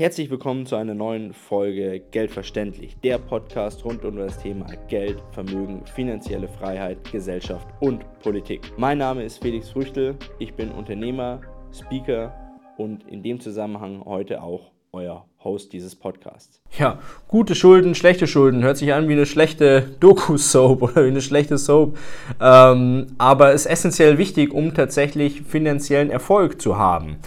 Herzlich 0.00 0.30
willkommen 0.30 0.64
zu 0.64 0.76
einer 0.76 0.94
neuen 0.94 1.34
Folge 1.34 2.00
Geldverständlich, 2.10 2.96
der 3.04 3.18
Podcast 3.18 3.84
rund 3.84 4.02
um 4.06 4.16
das 4.16 4.38
Thema 4.38 4.64
Geld, 4.88 5.22
Vermögen, 5.32 5.84
finanzielle 5.84 6.48
Freiheit, 6.48 6.96
Gesellschaft 7.12 7.68
und 7.80 8.02
Politik. 8.20 8.62
Mein 8.78 8.96
Name 8.96 9.24
ist 9.24 9.42
Felix 9.42 9.68
Früchtel, 9.68 10.16
ich 10.38 10.54
bin 10.54 10.70
Unternehmer, 10.70 11.42
Speaker 11.70 12.34
und 12.78 13.06
in 13.08 13.22
dem 13.22 13.40
Zusammenhang 13.40 14.02
heute 14.06 14.42
auch 14.42 14.70
euer 14.92 15.26
Host 15.44 15.74
dieses 15.74 15.94
Podcasts. 15.94 16.62
Ja, 16.78 16.98
gute 17.28 17.54
Schulden, 17.54 17.94
schlechte 17.94 18.26
Schulden, 18.26 18.62
hört 18.62 18.78
sich 18.78 18.94
an 18.94 19.06
wie 19.06 19.12
eine 19.12 19.26
schlechte 19.26 19.82
Doku-Soap 20.00 20.80
oder 20.82 21.04
wie 21.04 21.08
eine 21.08 21.20
schlechte 21.20 21.58
Soap, 21.58 21.98
ähm, 22.40 23.08
aber 23.18 23.52
ist 23.52 23.66
essentiell 23.66 24.16
wichtig, 24.16 24.54
um 24.54 24.72
tatsächlich 24.72 25.42
finanziellen 25.42 26.08
Erfolg 26.08 26.58
zu 26.58 26.78
haben. 26.78 27.18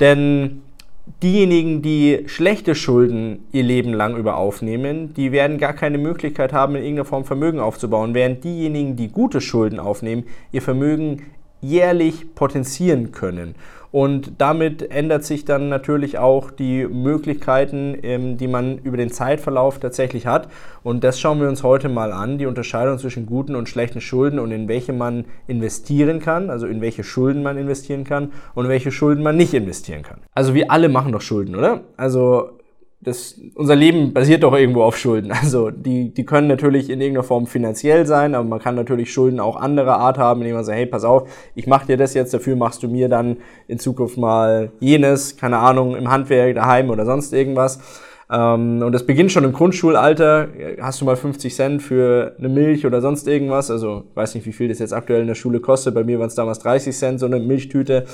Denn 0.00 0.62
diejenigen, 1.22 1.82
die 1.82 2.24
schlechte 2.26 2.74
Schulden 2.74 3.44
ihr 3.52 3.62
Leben 3.62 3.92
lang 3.92 4.16
über 4.16 4.36
aufnehmen, 4.36 5.14
die 5.14 5.32
werden 5.32 5.58
gar 5.58 5.72
keine 5.72 5.98
Möglichkeit 5.98 6.52
haben, 6.52 6.74
in 6.74 6.82
irgendeiner 6.82 7.04
Form 7.04 7.24
Vermögen 7.24 7.60
aufzubauen, 7.60 8.14
während 8.14 8.44
diejenigen, 8.44 8.96
die 8.96 9.08
gute 9.08 9.40
Schulden 9.40 9.78
aufnehmen, 9.78 10.24
ihr 10.52 10.62
Vermögen 10.62 11.22
jährlich 11.60 12.34
potenzieren 12.34 13.12
können. 13.12 13.54
Und 13.96 14.42
damit 14.42 14.90
ändert 14.90 15.24
sich 15.24 15.46
dann 15.46 15.70
natürlich 15.70 16.18
auch 16.18 16.50
die 16.50 16.86
Möglichkeiten, 16.86 17.96
ähm, 18.02 18.36
die 18.36 18.46
man 18.46 18.76
über 18.76 18.98
den 18.98 19.10
Zeitverlauf 19.10 19.78
tatsächlich 19.78 20.26
hat. 20.26 20.50
Und 20.82 21.02
das 21.02 21.18
schauen 21.18 21.40
wir 21.40 21.48
uns 21.48 21.62
heute 21.62 21.88
mal 21.88 22.12
an, 22.12 22.36
die 22.36 22.44
Unterscheidung 22.44 22.98
zwischen 22.98 23.24
guten 23.24 23.56
und 23.56 23.70
schlechten 23.70 24.02
Schulden 24.02 24.38
und 24.38 24.52
in 24.52 24.68
welche 24.68 24.92
man 24.92 25.24
investieren 25.46 26.20
kann, 26.20 26.50
also 26.50 26.66
in 26.66 26.82
welche 26.82 27.04
Schulden 27.04 27.42
man 27.42 27.56
investieren 27.56 28.04
kann 28.04 28.32
und 28.54 28.68
welche 28.68 28.92
Schulden 28.92 29.22
man 29.22 29.38
nicht 29.38 29.54
investieren 29.54 30.02
kann. 30.02 30.18
Also 30.34 30.52
wir 30.52 30.70
alle 30.70 30.90
machen 30.90 31.12
doch 31.12 31.22
Schulden, 31.22 31.56
oder? 31.56 31.80
Also 31.96 32.55
das, 33.06 33.40
unser 33.54 33.76
Leben 33.76 34.12
basiert 34.12 34.42
doch 34.42 34.52
irgendwo 34.52 34.82
auf 34.82 34.96
Schulden. 34.96 35.30
Also 35.46 35.70
die, 35.70 36.12
die 36.12 36.24
können 36.26 36.48
natürlich 36.48 36.90
in 36.90 37.00
irgendeiner 37.00 37.22
Form 37.22 37.46
finanziell 37.46 38.04
sein, 38.04 38.34
aber 38.34 38.44
man 38.44 38.58
kann 38.58 38.74
natürlich 38.74 39.12
Schulden 39.12 39.38
auch 39.38 39.54
anderer 39.54 39.98
Art 39.98 40.18
haben, 40.18 40.40
indem 40.40 40.56
man 40.56 40.64
sagt, 40.64 40.76
hey, 40.76 40.86
pass 40.86 41.04
auf, 41.04 41.28
ich 41.54 41.68
mache 41.68 41.86
dir 41.86 41.96
das 41.96 42.14
jetzt, 42.14 42.34
dafür 42.34 42.56
machst 42.56 42.82
du 42.82 42.88
mir 42.88 43.08
dann 43.08 43.36
in 43.68 43.78
Zukunft 43.78 44.16
mal 44.18 44.72
jenes, 44.80 45.36
keine 45.36 45.58
Ahnung, 45.58 45.94
im 45.94 46.10
Handwerk, 46.10 46.56
daheim 46.56 46.90
oder 46.90 47.04
sonst 47.04 47.32
irgendwas. 47.32 47.78
Ähm, 48.28 48.82
und 48.82 48.90
das 48.90 49.06
beginnt 49.06 49.30
schon 49.30 49.44
im 49.44 49.52
Grundschulalter. 49.52 50.48
Hast 50.80 51.00
du 51.00 51.04
mal 51.04 51.14
50 51.14 51.54
Cent 51.54 51.82
für 51.82 52.34
eine 52.38 52.48
Milch 52.48 52.86
oder 52.86 53.00
sonst 53.00 53.28
irgendwas? 53.28 53.70
Also 53.70 54.02
ich 54.10 54.16
weiß 54.16 54.34
nicht, 54.34 54.46
wie 54.46 54.52
viel 54.52 54.68
das 54.68 54.80
jetzt 54.80 54.92
aktuell 54.92 55.20
in 55.20 55.28
der 55.28 55.36
Schule 55.36 55.60
kostet. 55.60 55.94
Bei 55.94 56.02
mir 56.02 56.18
waren 56.18 56.26
es 56.26 56.34
damals 56.34 56.58
30 56.58 56.96
Cent, 56.96 57.20
so 57.20 57.26
eine 57.26 57.38
Milchtüte. 57.38 58.04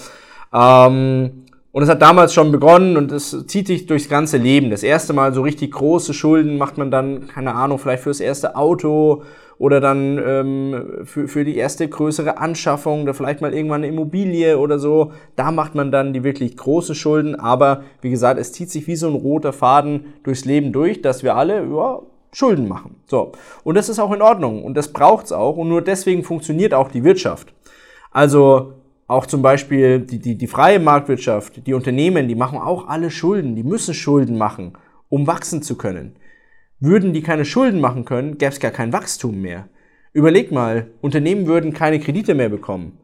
Ähm, 0.52 1.41
und 1.72 1.82
es 1.82 1.88
hat 1.88 2.02
damals 2.02 2.34
schon 2.34 2.52
begonnen 2.52 2.98
und 2.98 3.10
es 3.12 3.46
zieht 3.46 3.66
sich 3.66 3.86
durchs 3.86 4.08
ganze 4.08 4.36
Leben. 4.36 4.70
Das 4.70 4.82
erste 4.82 5.14
Mal 5.14 5.32
so 5.32 5.40
richtig 5.40 5.72
große 5.72 6.12
Schulden 6.12 6.58
macht 6.58 6.76
man 6.76 6.90
dann, 6.90 7.28
keine 7.28 7.54
Ahnung, 7.54 7.78
vielleicht 7.78 8.02
fürs 8.02 8.20
erste 8.20 8.56
Auto 8.56 9.22
oder 9.56 9.80
dann 9.80 10.18
ähm, 10.18 11.04
für, 11.04 11.28
für 11.28 11.44
die 11.44 11.56
erste 11.56 11.88
größere 11.88 12.36
Anschaffung 12.36 13.02
oder 13.02 13.14
vielleicht 13.14 13.40
mal 13.40 13.54
irgendwann 13.54 13.84
eine 13.84 13.88
Immobilie 13.92 14.58
oder 14.58 14.78
so. 14.78 15.12
Da 15.34 15.50
macht 15.50 15.74
man 15.74 15.90
dann 15.90 16.12
die 16.12 16.24
wirklich 16.24 16.58
großen 16.58 16.94
Schulden. 16.94 17.40
Aber 17.40 17.84
wie 18.02 18.10
gesagt, 18.10 18.38
es 18.38 18.52
zieht 18.52 18.70
sich 18.70 18.86
wie 18.86 18.96
so 18.96 19.06
ein 19.06 19.14
roter 19.14 19.54
Faden 19.54 20.14
durchs 20.24 20.44
Leben 20.44 20.72
durch, 20.72 21.00
dass 21.00 21.22
wir 21.22 21.36
alle 21.36 21.64
ja, 21.64 22.00
Schulden 22.32 22.68
machen. 22.68 22.96
So. 23.06 23.32
Und 23.64 23.76
das 23.76 23.88
ist 23.88 23.98
auch 23.98 24.12
in 24.12 24.20
Ordnung 24.20 24.62
und 24.62 24.76
das 24.76 24.92
braucht's 24.92 25.32
auch 25.32 25.56
und 25.56 25.68
nur 25.68 25.80
deswegen 25.80 26.22
funktioniert 26.22 26.74
auch 26.74 26.90
die 26.90 27.04
Wirtschaft. 27.04 27.54
Also 28.10 28.74
auch 29.12 29.26
zum 29.26 29.42
Beispiel 29.42 30.00
die, 30.00 30.18
die, 30.18 30.36
die 30.36 30.46
freie 30.46 30.80
Marktwirtschaft, 30.80 31.66
die 31.66 31.74
Unternehmen, 31.74 32.28
die 32.28 32.34
machen 32.34 32.58
auch 32.58 32.88
alle 32.88 33.10
Schulden, 33.10 33.54
die 33.54 33.62
müssen 33.62 33.94
Schulden 33.94 34.38
machen, 34.38 34.72
um 35.08 35.26
wachsen 35.26 35.62
zu 35.62 35.76
können. 35.76 36.16
Würden 36.80 37.12
die 37.12 37.22
keine 37.22 37.44
Schulden 37.44 37.80
machen 37.80 38.04
können, 38.04 38.38
gäbe 38.38 38.52
es 38.52 38.60
gar 38.60 38.70
kein 38.70 38.92
Wachstum 38.92 39.40
mehr. 39.40 39.68
Überleg 40.12 40.50
mal, 40.50 40.88
Unternehmen 41.00 41.46
würden 41.46 41.72
keine 41.72 42.00
Kredite 42.00 42.34
mehr 42.34 42.48
bekommen. 42.48 42.98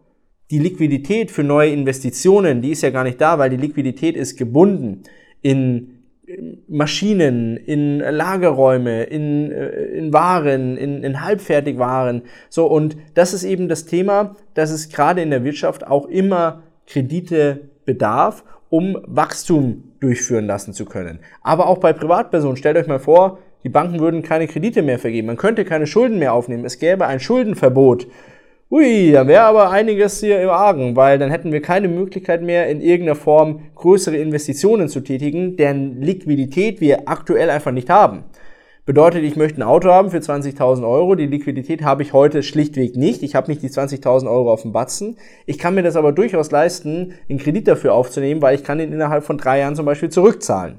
Die 0.50 0.58
Liquidität 0.58 1.30
für 1.30 1.44
neue 1.44 1.70
Investitionen, 1.70 2.62
die 2.62 2.70
ist 2.70 2.82
ja 2.82 2.90
gar 2.90 3.04
nicht 3.04 3.20
da, 3.20 3.38
weil 3.38 3.50
die 3.50 3.56
Liquidität 3.56 4.16
ist 4.16 4.36
gebunden 4.36 5.02
in 5.42 5.97
Maschinen, 6.68 7.56
in 7.56 8.00
Lagerräume, 8.00 9.04
in, 9.04 9.50
äh, 9.50 9.68
in 9.68 10.12
Waren, 10.12 10.76
in, 10.76 11.02
in 11.02 11.24
Halbfertigwaren. 11.24 12.22
So, 12.48 12.66
und 12.66 12.96
das 13.14 13.32
ist 13.32 13.44
eben 13.44 13.68
das 13.68 13.86
Thema, 13.86 14.36
dass 14.54 14.70
es 14.70 14.88
gerade 14.90 15.22
in 15.22 15.30
der 15.30 15.44
Wirtschaft 15.44 15.86
auch 15.86 16.06
immer 16.06 16.62
Kredite 16.86 17.60
bedarf, 17.84 18.44
um 18.68 18.98
Wachstum 19.06 19.84
durchführen 20.00 20.46
lassen 20.46 20.74
zu 20.74 20.84
können. 20.84 21.20
Aber 21.42 21.66
auch 21.66 21.78
bei 21.78 21.92
Privatpersonen, 21.92 22.56
stellt 22.56 22.76
euch 22.76 22.86
mal 22.86 22.98
vor, 22.98 23.38
die 23.64 23.70
Banken 23.70 23.98
würden 23.98 24.22
keine 24.22 24.46
Kredite 24.46 24.82
mehr 24.82 24.98
vergeben, 24.98 25.26
man 25.26 25.36
könnte 25.36 25.64
keine 25.64 25.86
Schulden 25.86 26.18
mehr 26.18 26.32
aufnehmen, 26.32 26.64
es 26.64 26.78
gäbe 26.78 27.06
ein 27.06 27.20
Schuldenverbot 27.20 28.06
Ui, 28.70 29.12
da 29.12 29.26
wäre 29.26 29.44
aber 29.44 29.70
einiges 29.70 30.20
hier 30.20 30.42
im 30.42 30.50
Argen, 30.50 30.94
weil 30.94 31.18
dann 31.18 31.30
hätten 31.30 31.52
wir 31.52 31.62
keine 31.62 31.88
Möglichkeit 31.88 32.42
mehr, 32.42 32.68
in 32.68 32.82
irgendeiner 32.82 33.14
Form 33.14 33.62
größere 33.74 34.18
Investitionen 34.18 34.90
zu 34.90 35.00
tätigen, 35.00 35.56
deren 35.56 36.02
Liquidität 36.02 36.82
wir 36.82 37.08
aktuell 37.08 37.48
einfach 37.48 37.72
nicht 37.72 37.88
haben. 37.88 38.24
Bedeutet, 38.84 39.24
ich 39.24 39.36
möchte 39.36 39.58
ein 39.58 39.62
Auto 39.62 39.88
haben 39.88 40.10
für 40.10 40.18
20.000 40.18 40.86
Euro. 40.86 41.14
Die 41.14 41.26
Liquidität 41.26 41.82
habe 41.82 42.02
ich 42.02 42.12
heute 42.12 42.42
schlichtweg 42.42 42.94
nicht. 42.94 43.22
Ich 43.22 43.34
habe 43.34 43.50
nicht 43.50 43.62
die 43.62 43.70
20.000 43.70 44.30
Euro 44.30 44.52
auf 44.52 44.62
dem 44.62 44.72
Batzen. 44.72 45.16
Ich 45.46 45.58
kann 45.58 45.74
mir 45.74 45.82
das 45.82 45.96
aber 45.96 46.12
durchaus 46.12 46.50
leisten, 46.50 47.14
einen 47.30 47.38
Kredit 47.38 47.68
dafür 47.68 47.94
aufzunehmen, 47.94 48.42
weil 48.42 48.54
ich 48.54 48.64
kann 48.64 48.80
ihn 48.80 48.92
innerhalb 48.92 49.24
von 49.24 49.38
drei 49.38 49.60
Jahren 49.60 49.76
zum 49.76 49.86
Beispiel 49.86 50.10
zurückzahlen. 50.10 50.76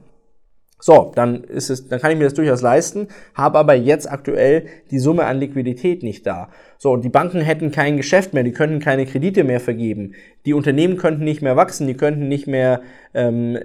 So, 0.82 1.12
dann 1.14 1.44
ist 1.44 1.70
es, 1.70 1.90
dann 1.90 2.00
kann 2.00 2.12
ich 2.12 2.18
mir 2.18 2.24
das 2.24 2.34
durchaus 2.34 2.62
leisten, 2.62 3.10
habe 3.34 3.60
aber 3.60 3.74
jetzt 3.74 4.10
aktuell 4.10 4.68
die 4.92 5.00
Summe 5.00 5.26
an 5.26 5.38
Liquidität 5.38 6.04
nicht 6.04 6.26
da. 6.26 6.50
So, 6.78 6.96
die 6.96 7.10
Banken 7.10 7.42
hätten 7.42 7.72
kein 7.72 7.98
Geschäft 7.98 8.34
mehr, 8.34 8.44
die 8.44 8.54
könnten 8.54 8.80
keine 8.80 9.06
Kredite 9.06 9.44
mehr 9.44 9.60
vergeben, 9.60 10.14
die 10.46 10.54
Unternehmen 10.54 10.96
könnten 10.96 11.26
nicht 11.26 11.42
mehr 11.42 11.58
wachsen, 11.58 11.86
die 11.86 11.96
könnten 11.96 12.30
nicht 12.30 12.48
mehr, 12.48 12.82
ähm, 13.14 13.60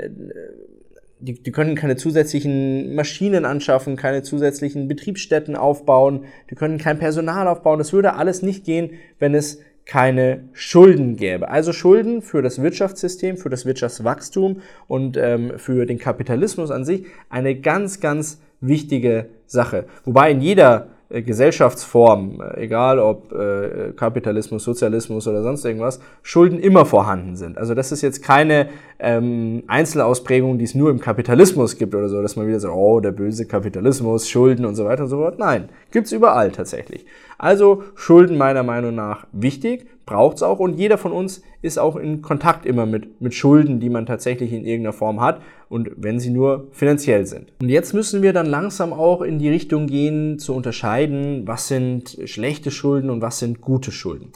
die, 1.20 1.40
die 1.40 1.52
könnten 1.52 1.76
keine 1.76 1.94
zusätzlichen 1.94 2.96
Maschinen 2.96 3.44
anschaffen, 3.44 3.94
keine 3.94 4.22
zusätzlichen 4.22 4.88
Betriebsstätten 4.88 5.54
aufbauen, 5.54 6.24
die 6.50 6.56
können 6.56 6.78
kein 6.78 6.98
Personal 6.98 7.46
aufbauen. 7.46 7.78
Das 7.78 7.92
würde 7.92 8.14
alles 8.14 8.42
nicht 8.42 8.64
gehen, 8.64 8.90
wenn 9.20 9.36
es 9.36 9.60
keine 9.86 10.44
Schulden 10.52 11.16
gäbe. 11.16 11.48
Also 11.48 11.72
Schulden 11.72 12.22
für 12.22 12.42
das 12.42 12.62
Wirtschaftssystem, 12.62 13.36
für 13.36 13.50
das 13.50 13.66
Wirtschaftswachstum 13.66 14.62
und 14.88 15.16
ähm, 15.16 15.58
für 15.58 15.86
den 15.86 15.98
Kapitalismus 15.98 16.70
an 16.70 16.84
sich 16.84 17.06
eine 17.28 17.54
ganz, 17.54 18.00
ganz 18.00 18.40
wichtige 18.60 19.26
Sache. 19.46 19.84
Wobei 20.04 20.30
in 20.30 20.40
jeder 20.40 20.88
äh, 21.14 21.22
Gesellschaftsform, 21.22 22.40
äh, 22.40 22.64
egal 22.64 22.98
ob 22.98 23.32
äh, 23.32 23.92
Kapitalismus, 23.96 24.64
Sozialismus 24.64 25.28
oder 25.28 25.42
sonst 25.42 25.64
irgendwas, 25.64 26.00
Schulden 26.22 26.58
immer 26.58 26.84
vorhanden 26.84 27.36
sind. 27.36 27.56
Also 27.56 27.74
das 27.74 27.92
ist 27.92 28.02
jetzt 28.02 28.22
keine 28.22 28.68
ähm, 28.98 29.62
Einzelausprägung, 29.68 30.58
die 30.58 30.64
es 30.64 30.74
nur 30.74 30.90
im 30.90 30.98
Kapitalismus 30.98 31.76
gibt 31.78 31.94
oder 31.94 32.08
so, 32.08 32.20
dass 32.20 32.34
man 32.34 32.48
wieder 32.48 32.58
sagt, 32.58 32.74
oh, 32.74 32.98
der 32.98 33.12
böse 33.12 33.46
Kapitalismus, 33.46 34.28
Schulden 34.28 34.64
und 34.64 34.74
so 34.74 34.84
weiter 34.86 35.04
und 35.04 35.08
so 35.08 35.18
fort. 35.18 35.38
Nein, 35.38 35.68
gibt's 35.92 36.10
überall 36.10 36.50
tatsächlich. 36.50 37.06
Also 37.38 37.84
Schulden 37.94 38.36
meiner 38.36 38.62
Meinung 38.62 38.94
nach 38.94 39.26
wichtig, 39.32 39.86
braucht's 40.06 40.42
auch 40.42 40.58
und 40.58 40.78
jeder 40.78 40.98
von 40.98 41.12
uns 41.12 41.42
ist 41.62 41.78
auch 41.78 41.96
in 41.96 42.22
Kontakt 42.22 42.66
immer 42.66 42.86
mit, 42.86 43.20
mit 43.20 43.34
Schulden, 43.34 43.80
die 43.80 43.88
man 43.88 44.06
tatsächlich 44.06 44.52
in 44.52 44.64
irgendeiner 44.64 44.92
Form 44.92 45.20
hat 45.20 45.40
und 45.74 45.90
wenn 45.96 46.20
sie 46.20 46.30
nur 46.30 46.68
finanziell 46.70 47.26
sind. 47.26 47.52
Und 47.60 47.68
jetzt 47.68 47.92
müssen 47.94 48.22
wir 48.22 48.32
dann 48.32 48.46
langsam 48.46 48.92
auch 48.92 49.22
in 49.22 49.40
die 49.40 49.48
Richtung 49.48 49.88
gehen, 49.88 50.38
zu 50.38 50.54
unterscheiden, 50.54 51.48
was 51.48 51.66
sind 51.66 52.16
schlechte 52.26 52.70
Schulden 52.70 53.10
und 53.10 53.20
was 53.20 53.40
sind 53.40 53.60
gute 53.60 53.90
Schulden. 53.90 54.30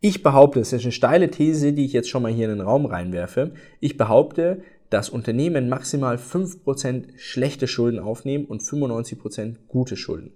Ich 0.00 0.22
behaupte, 0.22 0.60
es 0.60 0.72
ist 0.72 0.84
eine 0.84 0.92
steile 0.92 1.30
These, 1.30 1.72
die 1.72 1.84
ich 1.84 1.92
jetzt 1.92 2.08
schon 2.08 2.22
mal 2.22 2.32
hier 2.32 2.48
in 2.48 2.58
den 2.58 2.66
Raum 2.66 2.86
reinwerfe. 2.86 3.54
Ich 3.80 3.96
behaupte, 3.96 4.62
dass 4.88 5.10
Unternehmen 5.10 5.68
maximal 5.68 6.14
5% 6.16 7.06
schlechte 7.16 7.66
Schulden 7.66 7.98
aufnehmen 7.98 8.44
und 8.44 8.62
95% 8.62 9.56
gute 9.66 9.96
Schulden 9.96 10.30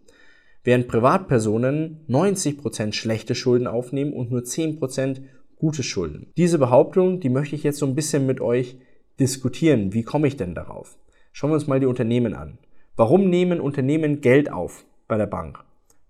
während 0.65 0.89
Privatpersonen 0.89 2.01
90% 2.11 2.93
schlechte 2.93 3.35
Schulden 3.35 3.67
aufnehmen 3.67 4.13
und 4.13 4.31
nur 4.31 4.43
10% 4.43 5.23
gute 5.57 5.83
Schulden. 5.83 6.27
Diese 6.37 6.59
Behauptung, 6.59 7.21
die 7.21 7.31
möchte 7.31 7.57
ich 7.57 7.63
jetzt 7.63 7.79
so 7.79 7.87
ein 7.87 7.95
bisschen 7.95 8.27
mit 8.27 8.43
euch 8.43 8.77
diskutieren. 9.21 9.93
Wie 9.93 10.03
komme 10.03 10.29
ich 10.29 10.37
denn 10.37 10.55
darauf? 10.55 10.97
Schauen 11.33 11.51
wir 11.51 11.55
uns 11.55 11.67
mal 11.67 11.81
die 11.81 11.87
Unternehmen 11.87 12.35
an. 12.35 12.59
Warum 12.97 13.31
nehmen 13.31 13.61
Unternehmen 13.61 14.21
Geld 14.21 14.51
auf 14.51 14.85
bei 15.07 15.17
der 15.17 15.27
Bank? 15.27 15.61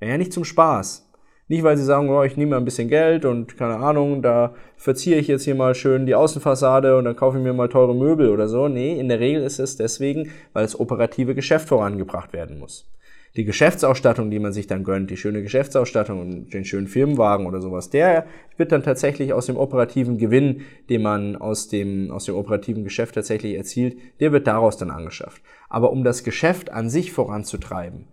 Ja, 0.00 0.16
nicht 0.16 0.32
zum 0.32 0.44
Spaß. 0.44 1.08
Nicht, 1.50 1.62
weil 1.62 1.78
sie 1.78 1.84
sagen, 1.84 2.10
oh, 2.10 2.22
ich 2.22 2.37
nehme 2.37 2.56
ein 2.56 2.64
bisschen 2.66 2.88
Geld 2.88 3.25
und 3.25 3.56
keine 3.56 3.76
Ahnung, 3.76 4.20
da 4.20 4.55
verziehe 4.76 5.16
ich 5.16 5.28
jetzt 5.28 5.44
hier 5.44 5.55
mal 5.55 5.75
schön 5.75 6.05
die 6.05 6.14
Außenfassade 6.14 6.96
und 6.99 7.06
dann 7.06 7.16
kaufe 7.16 7.38
ich 7.38 7.43
mir 7.43 7.55
mal 7.55 7.70
teure 7.70 7.94
Möbel 7.94 8.28
oder 8.28 8.49
so. 8.49 8.69
Nee, 8.69 9.00
in 9.00 9.08
der 9.08 9.19
Regel 9.19 9.43
ist 9.43 9.58
es 9.58 9.76
deswegen, 9.76 10.31
weil 10.52 10.62
das 10.62 10.78
operative 10.78 11.34
Geschäft 11.34 11.69
vorangebracht 11.69 12.34
werden 12.34 12.58
muss. 12.58 12.90
Die 13.38 13.44
Geschäftsausstattung, 13.44 14.32
die 14.32 14.40
man 14.40 14.52
sich 14.52 14.67
dann 14.67 14.82
gönnt, 14.82 15.11
die 15.11 15.17
schöne 15.17 15.43
Geschäftsausstattung 15.43 16.20
und 16.20 16.52
den 16.52 16.64
schönen 16.64 16.88
Firmenwagen 16.88 17.46
oder 17.46 17.62
sowas, 17.62 17.88
der 17.88 18.26
wird 18.56 18.73
dann 18.73 18.82
tatsächlich 18.82 19.32
aus 19.32 19.46
dem 19.46 19.56
operativen 19.56 20.19
Gewinn, 20.19 20.62
den 20.90 21.02
man 21.02 21.37
aus 21.37 21.69
dem, 21.69 22.11
aus 22.11 22.25
dem 22.25 22.35
operativen 22.35 22.82
Geschäft 22.82 23.14
tatsächlich 23.14 23.55
erzielt, 23.55 23.96
der 24.19 24.32
wird 24.32 24.49
daraus 24.49 24.76
dann 24.76 24.90
angeschafft. 24.90 25.40
Aber 25.69 25.93
um 25.93 26.02
das 26.02 26.25
Geschäft 26.25 26.73
an 26.73 26.90
sich 26.90 27.12
voranzutreiben, 27.12 28.08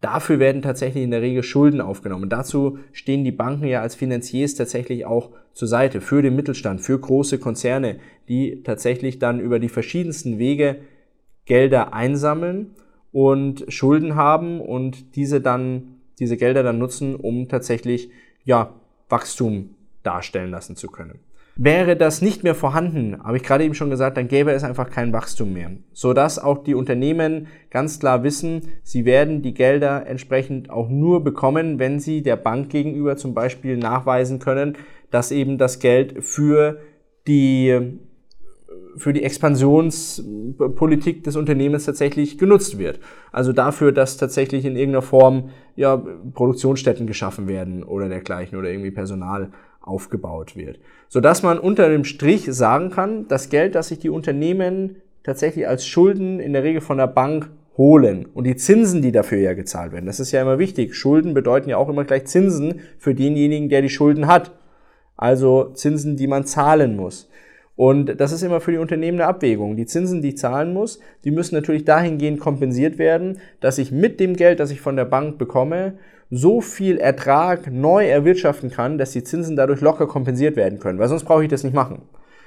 dafür 0.00 0.40
werden 0.40 0.62
tatsächlich 0.62 1.04
in 1.04 1.12
der 1.12 1.22
Regel 1.22 1.44
Schulden 1.44 1.80
aufgenommen. 1.80 2.28
Dazu 2.28 2.78
stehen 2.90 3.22
die 3.22 3.30
Banken 3.30 3.66
ja 3.66 3.82
als 3.82 3.94
Finanziers 3.94 4.56
tatsächlich 4.56 5.06
auch 5.06 5.30
zur 5.52 5.68
Seite 5.68 6.00
für 6.00 6.22
den 6.22 6.34
Mittelstand, 6.34 6.80
für 6.80 6.98
große 6.98 7.38
Konzerne, 7.38 8.00
die 8.28 8.64
tatsächlich 8.64 9.20
dann 9.20 9.38
über 9.38 9.60
die 9.60 9.68
verschiedensten 9.68 10.40
Wege 10.40 10.78
Gelder 11.44 11.94
einsammeln 11.94 12.74
und 13.16 13.64
Schulden 13.68 14.14
haben 14.14 14.60
und 14.60 15.16
diese 15.16 15.40
dann, 15.40 15.94
diese 16.18 16.36
Gelder 16.36 16.62
dann 16.62 16.76
nutzen, 16.76 17.14
um 17.14 17.48
tatsächlich, 17.48 18.10
ja, 18.44 18.74
Wachstum 19.08 19.70
darstellen 20.02 20.50
lassen 20.50 20.76
zu 20.76 20.88
können. 20.88 21.20
Wäre 21.56 21.96
das 21.96 22.20
nicht 22.20 22.44
mehr 22.44 22.54
vorhanden, 22.54 23.16
habe 23.24 23.38
ich 23.38 23.42
gerade 23.42 23.64
eben 23.64 23.72
schon 23.72 23.88
gesagt, 23.88 24.18
dann 24.18 24.28
gäbe 24.28 24.50
es 24.50 24.64
einfach 24.64 24.90
kein 24.90 25.14
Wachstum 25.14 25.54
mehr. 25.54 25.70
Sodass 25.94 26.38
auch 26.38 26.62
die 26.62 26.74
Unternehmen 26.74 27.46
ganz 27.70 27.98
klar 27.98 28.22
wissen, 28.22 28.68
sie 28.82 29.06
werden 29.06 29.40
die 29.40 29.54
Gelder 29.54 30.06
entsprechend 30.06 30.68
auch 30.68 30.90
nur 30.90 31.24
bekommen, 31.24 31.78
wenn 31.78 31.98
sie 31.98 32.20
der 32.20 32.36
Bank 32.36 32.68
gegenüber 32.68 33.16
zum 33.16 33.32
Beispiel 33.32 33.78
nachweisen 33.78 34.40
können, 34.40 34.76
dass 35.10 35.30
eben 35.30 35.56
das 35.56 35.78
Geld 35.78 36.22
für 36.22 36.80
die 37.26 37.98
für 38.96 39.12
die 39.12 39.22
Expansionspolitik 39.22 41.24
des 41.24 41.36
Unternehmens 41.36 41.84
tatsächlich 41.84 42.38
genutzt 42.38 42.78
wird. 42.78 43.00
Also 43.30 43.52
dafür, 43.52 43.92
dass 43.92 44.16
tatsächlich 44.16 44.64
in 44.64 44.76
irgendeiner 44.76 45.02
Form 45.02 45.50
ja, 45.76 46.02
Produktionsstätten 46.34 47.06
geschaffen 47.06 47.48
werden 47.48 47.84
oder 47.84 48.08
dergleichen 48.08 48.58
oder 48.58 48.70
irgendwie 48.70 48.90
Personal 48.90 49.50
aufgebaut 49.80 50.56
wird. 50.56 50.80
Sodass 51.08 51.42
man 51.42 51.58
unter 51.58 51.88
dem 51.88 52.04
Strich 52.04 52.46
sagen 52.50 52.90
kann, 52.90 53.28
das 53.28 53.50
Geld, 53.50 53.74
das 53.74 53.88
sich 53.88 53.98
die 53.98 54.10
Unternehmen 54.10 54.96
tatsächlich 55.22 55.68
als 55.68 55.86
Schulden 55.86 56.40
in 56.40 56.52
der 56.52 56.64
Regel 56.64 56.80
von 56.80 56.98
der 56.98 57.06
Bank 57.06 57.50
holen 57.76 58.26
und 58.32 58.44
die 58.44 58.56
Zinsen, 58.56 59.02
die 59.02 59.12
dafür 59.12 59.38
ja 59.38 59.54
gezahlt 59.54 59.92
werden, 59.92 60.06
das 60.06 60.18
ist 60.18 60.32
ja 60.32 60.40
immer 60.40 60.58
wichtig. 60.58 60.94
Schulden 60.94 61.34
bedeuten 61.34 61.68
ja 61.68 61.76
auch 61.76 61.88
immer 61.88 62.04
gleich 62.04 62.24
Zinsen 62.24 62.80
für 62.98 63.14
denjenigen, 63.14 63.68
der 63.68 63.82
die 63.82 63.90
Schulden 63.90 64.26
hat. 64.26 64.52
Also 65.16 65.70
Zinsen, 65.74 66.16
die 66.16 66.26
man 66.26 66.44
zahlen 66.44 66.96
muss. 66.96 67.28
Und 67.76 68.18
das 68.20 68.32
ist 68.32 68.42
immer 68.42 68.60
für 68.60 68.72
die 68.72 68.78
Unternehmen 68.78 69.20
eine 69.20 69.28
Abwägung. 69.28 69.76
Die 69.76 69.86
Zinsen, 69.86 70.22
die 70.22 70.30
ich 70.30 70.38
zahlen 70.38 70.72
muss, 70.72 70.98
die 71.24 71.30
müssen 71.30 71.54
natürlich 71.54 71.84
dahingehend 71.84 72.40
kompensiert 72.40 72.98
werden, 72.98 73.38
dass 73.60 73.76
ich 73.76 73.92
mit 73.92 74.18
dem 74.18 74.34
Geld, 74.34 74.60
das 74.60 74.70
ich 74.70 74.80
von 74.80 74.96
der 74.96 75.04
Bank 75.04 75.36
bekomme, 75.36 75.98
so 76.30 76.60
viel 76.60 76.96
Ertrag 76.96 77.70
neu 77.70 78.06
erwirtschaften 78.06 78.70
kann, 78.70 78.98
dass 78.98 79.12
die 79.12 79.22
Zinsen 79.22 79.56
dadurch 79.56 79.82
locker 79.82 80.06
kompensiert 80.06 80.56
werden 80.56 80.78
können. 80.78 80.98
Weil 80.98 81.08
sonst 81.08 81.24
brauche 81.24 81.44
ich 81.44 81.50
das 81.50 81.64
nicht 81.64 81.74
machen. 81.74 82.02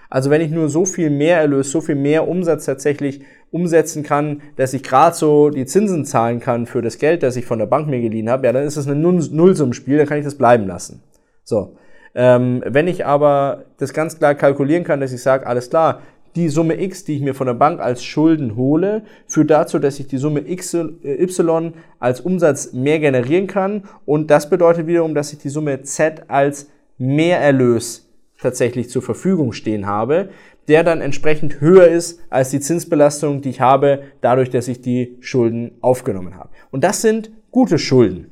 Also 0.09 0.31
wenn 0.31 0.41
ich 0.41 0.49
nur 0.49 0.69
so 0.69 0.85
viel 0.85 1.11
mehr 1.11 1.37
Erlös, 1.37 1.71
so 1.71 1.81
viel 1.81 1.95
mehr 1.95 2.27
Umsatz 2.27 2.65
tatsächlich 2.65 3.21
umsetzen 3.51 4.01
kann, 4.01 4.41
dass 4.55 4.73
ich 4.73 4.81
gerade 4.81 5.15
so 5.15 5.51
die 5.51 5.67
Zinsen 5.67 6.03
zahlen 6.05 6.39
kann 6.39 6.65
für 6.65 6.81
das 6.81 6.97
Geld, 6.97 7.21
das 7.21 7.35
ich 7.35 7.45
von 7.45 7.59
der 7.59 7.67
Bank 7.67 7.87
mir 7.87 8.01
geliehen 8.01 8.29
habe, 8.29 8.47
ja, 8.47 8.53
dann 8.53 8.63
ist 8.63 8.77
das 8.77 8.87
ein 8.87 9.01
Nullsummenspiel, 9.01 9.99
dann 9.99 10.07
kann 10.07 10.17
ich 10.17 10.25
das 10.25 10.35
bleiben 10.35 10.65
lassen. 10.65 11.03
So. 11.43 11.75
Ähm, 12.15 12.63
wenn 12.65 12.87
ich 12.87 13.05
aber 13.05 13.65
das 13.77 13.93
ganz 13.93 14.17
klar 14.17 14.35
kalkulieren 14.35 14.83
kann, 14.83 14.99
dass 14.99 15.13
ich 15.13 15.21
sage, 15.21 15.45
alles 15.47 15.69
klar, 15.69 16.01
die 16.35 16.49
Summe 16.49 16.81
X, 16.81 17.03
die 17.03 17.15
ich 17.15 17.21
mir 17.21 17.33
von 17.33 17.47
der 17.47 17.53
Bank 17.53 17.79
als 17.79 18.03
Schulden 18.03 18.55
hole, 18.55 19.03
führt 19.27 19.49
dazu, 19.49 19.79
dass 19.79 19.99
ich 19.99 20.07
die 20.07 20.17
Summe 20.17 20.47
X, 20.47 20.73
äh, 20.73 20.87
Y 21.03 21.73
als 21.99 22.21
Umsatz 22.21 22.73
mehr 22.73 22.99
generieren 22.99 23.47
kann. 23.47 23.83
Und 24.05 24.29
das 24.29 24.49
bedeutet 24.49 24.87
wiederum, 24.87 25.15
dass 25.15 25.33
ich 25.33 25.39
die 25.39 25.49
Summe 25.49 25.81
Z 25.81 26.23
als 26.29 26.69
Mehrerlös 26.97 28.09
tatsächlich 28.39 28.89
zur 28.89 29.01
Verfügung 29.01 29.51
stehen 29.51 29.85
habe, 29.85 30.29
der 30.67 30.83
dann 30.83 31.01
entsprechend 31.01 31.61
höher 31.61 31.87
ist 31.87 32.21
als 32.29 32.51
die 32.51 32.59
Zinsbelastung, 32.59 33.41
die 33.41 33.49
ich 33.49 33.61
habe, 33.61 34.03
dadurch, 34.21 34.49
dass 34.49 34.67
ich 34.67 34.81
die 34.81 35.17
Schulden 35.19 35.71
aufgenommen 35.81 36.37
habe. 36.37 36.49
Und 36.71 36.83
das 36.83 37.01
sind 37.01 37.31
gute 37.51 37.79
Schulden. 37.79 38.31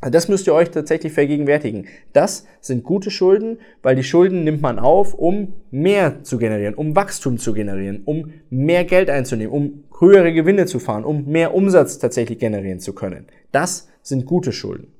Das 0.00 0.28
müsst 0.28 0.46
ihr 0.46 0.54
euch 0.54 0.70
tatsächlich 0.70 1.12
vergegenwärtigen. 1.12 1.86
Das 2.14 2.46
sind 2.60 2.84
gute 2.84 3.10
Schulden, 3.10 3.58
weil 3.82 3.96
die 3.96 4.02
Schulden 4.02 4.44
nimmt 4.44 4.62
man 4.62 4.78
auf, 4.78 5.12
um 5.12 5.52
mehr 5.70 6.22
zu 6.22 6.38
generieren, 6.38 6.74
um 6.74 6.96
Wachstum 6.96 7.36
zu 7.36 7.52
generieren, 7.52 8.02
um 8.06 8.32
mehr 8.48 8.84
Geld 8.84 9.10
einzunehmen, 9.10 9.52
um 9.52 9.84
höhere 9.98 10.32
Gewinne 10.32 10.64
zu 10.64 10.78
fahren, 10.78 11.04
um 11.04 11.26
mehr 11.26 11.54
Umsatz 11.54 11.98
tatsächlich 11.98 12.38
generieren 12.38 12.80
zu 12.80 12.94
können. 12.94 13.26
Das 13.52 13.88
sind 14.00 14.24
gute 14.24 14.52
Schulden. 14.52 14.94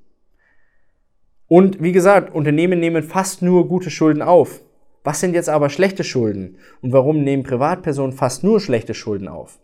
Und 1.49 1.83
wie 1.83 1.93
gesagt, 1.93 2.35
Unternehmen 2.35 2.79
nehmen 2.79 3.03
fast 3.03 3.41
nur 3.41 3.69
gute 3.69 3.91
Schulden 3.91 4.21
auf. 4.21 4.63
Was 5.03 5.21
sind 5.21 5.35
jetzt 5.35 5.49
aber 5.49 5.71
schlechte 5.71 6.05
Schulden? 6.05 6.59
Und 6.83 6.93
warum 6.93 7.25
nehmen 7.25 7.43
Privatpersonen 7.43 8.13
fast 8.13 8.45
nur 8.45 8.61
schlechte 8.61 8.93
Schulden 8.93 9.29
auf? 9.29 9.59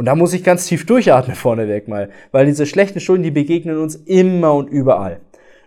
Und 0.00 0.06
da 0.06 0.14
muss 0.14 0.32
ich 0.32 0.42
ganz 0.42 0.64
tief 0.64 0.86
durchatmen 0.86 1.36
vorneweg 1.36 1.86
mal, 1.86 2.08
weil 2.32 2.46
diese 2.46 2.64
schlechten 2.64 3.00
Schulden, 3.00 3.22
die 3.22 3.30
begegnen 3.30 3.76
uns 3.76 3.96
immer 3.96 4.54
und 4.54 4.70
überall. 4.70 5.20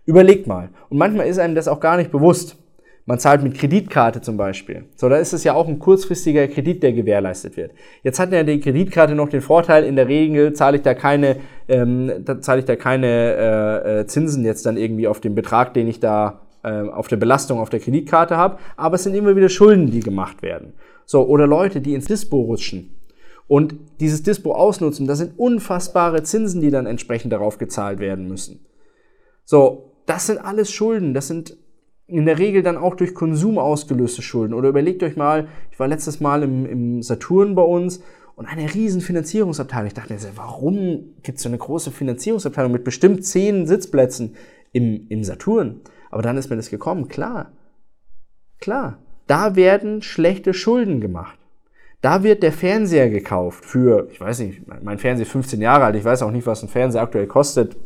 Überlegt 0.07 0.47
mal. 0.47 0.69
Und 0.89 0.97
manchmal 0.97 1.27
ist 1.27 1.37
einem 1.37 1.53
das 1.53 1.67
auch 1.67 1.79
gar 1.79 1.97
nicht 1.97 2.11
bewusst. 2.11 2.57
Man 3.05 3.19
zahlt 3.19 3.43
mit 3.43 3.53
Kreditkarte 3.53 4.21
zum 4.21 4.35
Beispiel. 4.35 4.85
So, 4.95 5.07
da 5.07 5.17
ist 5.17 5.33
es 5.33 5.43
ja 5.43 5.53
auch 5.53 5.67
ein 5.67 5.77
kurzfristiger 5.77 6.47
Kredit, 6.47 6.81
der 6.81 6.93
gewährleistet 6.93 7.57
wird. 7.57 7.73
Jetzt 8.01 8.19
hat 8.19 8.31
ja 8.31 8.41
die 8.41 8.59
Kreditkarte 8.59 9.13
noch 9.13 9.29
den 9.29 9.41
Vorteil, 9.41 9.83
in 9.83 9.95
der 9.95 10.07
Regel 10.07 10.53
zahle 10.53 10.77
ich 10.77 10.81
da 10.81 10.95
keine, 10.95 11.35
ähm, 11.67 12.11
da 12.25 12.41
zahle 12.41 12.61
ich 12.61 12.65
da 12.65 12.75
keine 12.75 13.07
äh, 13.85 13.99
äh, 13.99 14.07
Zinsen 14.07 14.43
jetzt 14.45 14.65
dann 14.65 14.77
irgendwie 14.77 15.07
auf 15.07 15.19
den 15.19 15.35
Betrag, 15.35 15.75
den 15.75 15.87
ich 15.87 15.99
da 15.99 16.41
äh, 16.63 16.71
auf 16.71 17.07
der 17.07 17.17
Belastung 17.17 17.59
auf 17.59 17.69
der 17.69 17.81
Kreditkarte 17.81 18.35
habe. 18.35 18.57
Aber 18.77 18.95
es 18.95 19.03
sind 19.03 19.13
immer 19.13 19.35
wieder 19.35 19.49
Schulden, 19.49 19.91
die 19.91 19.99
gemacht 19.99 20.41
werden. 20.41 20.73
So, 21.05 21.23
oder 21.23 21.45
Leute, 21.45 21.81
die 21.81 21.93
ins 21.93 22.05
Dispo 22.05 22.41
rutschen 22.41 22.89
und 23.47 23.75
dieses 23.99 24.23
Dispo 24.23 24.53
ausnutzen, 24.53 25.07
das 25.07 25.19
sind 25.19 25.37
unfassbare 25.37 26.23
Zinsen, 26.23 26.61
die 26.61 26.71
dann 26.71 26.85
entsprechend 26.85 27.33
darauf 27.33 27.57
gezahlt 27.57 27.99
werden 27.99 28.27
müssen. 28.27 28.65
So, 29.45 29.91
das 30.05 30.27
sind 30.27 30.39
alles 30.39 30.71
Schulden, 30.71 31.13
das 31.13 31.27
sind 31.27 31.57
in 32.07 32.25
der 32.25 32.37
Regel 32.37 32.63
dann 32.63 32.77
auch 32.77 32.95
durch 32.95 33.13
Konsum 33.13 33.57
ausgelöste 33.57 34.21
Schulden. 34.21 34.53
Oder 34.53 34.69
überlegt 34.69 35.03
euch 35.03 35.15
mal, 35.15 35.47
ich 35.71 35.79
war 35.79 35.87
letztes 35.87 36.19
Mal 36.19 36.43
im, 36.43 36.65
im 36.65 37.01
Saturn 37.01 37.55
bei 37.55 37.61
uns 37.61 38.01
und 38.35 38.45
eine 38.45 38.73
riesen 38.73 39.01
Finanzierungsabteilung. 39.01 39.87
Ich 39.87 39.93
dachte 39.93 40.17
warum 40.35 41.15
gibt 41.23 41.37
es 41.37 41.43
so 41.43 41.49
eine 41.49 41.57
große 41.57 41.91
Finanzierungsabteilung 41.91 42.71
mit 42.71 42.83
bestimmt 42.83 43.25
zehn 43.25 43.67
Sitzplätzen 43.67 44.35
im, 44.71 45.07
im 45.09 45.23
Saturn? 45.23 45.81
Aber 46.11 46.21
dann 46.21 46.37
ist 46.37 46.49
mir 46.49 46.55
das 46.55 46.69
gekommen, 46.69 47.07
klar. 47.07 47.51
Klar. 48.59 48.99
Da 49.27 49.55
werden 49.55 50.01
schlechte 50.01 50.53
Schulden 50.53 50.99
gemacht. 50.99 51.39
Da 52.03 52.21
wird 52.21 52.43
der 52.43 52.51
Fernseher 52.51 53.09
gekauft 53.09 53.63
für, 53.63 54.09
ich 54.11 54.19
weiß 54.19 54.39
nicht, 54.39 54.61
mein 54.83 54.99
Fernseher 54.99 55.25
ist 55.25 55.31
15 55.31 55.61
Jahre 55.61 55.85
alt, 55.85 55.95
ich 55.95 56.03
weiß 56.03 56.21
auch 56.23 56.31
nicht, 56.31 56.45
was 56.45 56.61
ein 56.61 56.67
Fernseher 56.67 57.01
aktuell 57.01 57.27
kostet. 57.27 57.77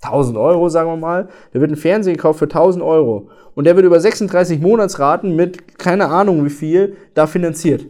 1000 0.00 0.38
Euro, 0.38 0.70
sagen 0.70 0.88
wir 0.88 0.96
mal. 0.96 1.28
Da 1.52 1.60
wird 1.60 1.70
ein 1.70 1.76
Fernseher 1.76 2.14
gekauft 2.14 2.38
für 2.38 2.46
1000 2.46 2.82
Euro. 2.82 3.28
Und 3.54 3.64
der 3.64 3.76
wird 3.76 3.84
über 3.84 4.00
36 4.00 4.58
Monatsraten 4.58 5.36
mit 5.36 5.76
keine 5.76 6.08
Ahnung 6.08 6.46
wie 6.46 6.50
viel 6.50 6.96
da 7.12 7.26
finanziert. 7.26 7.84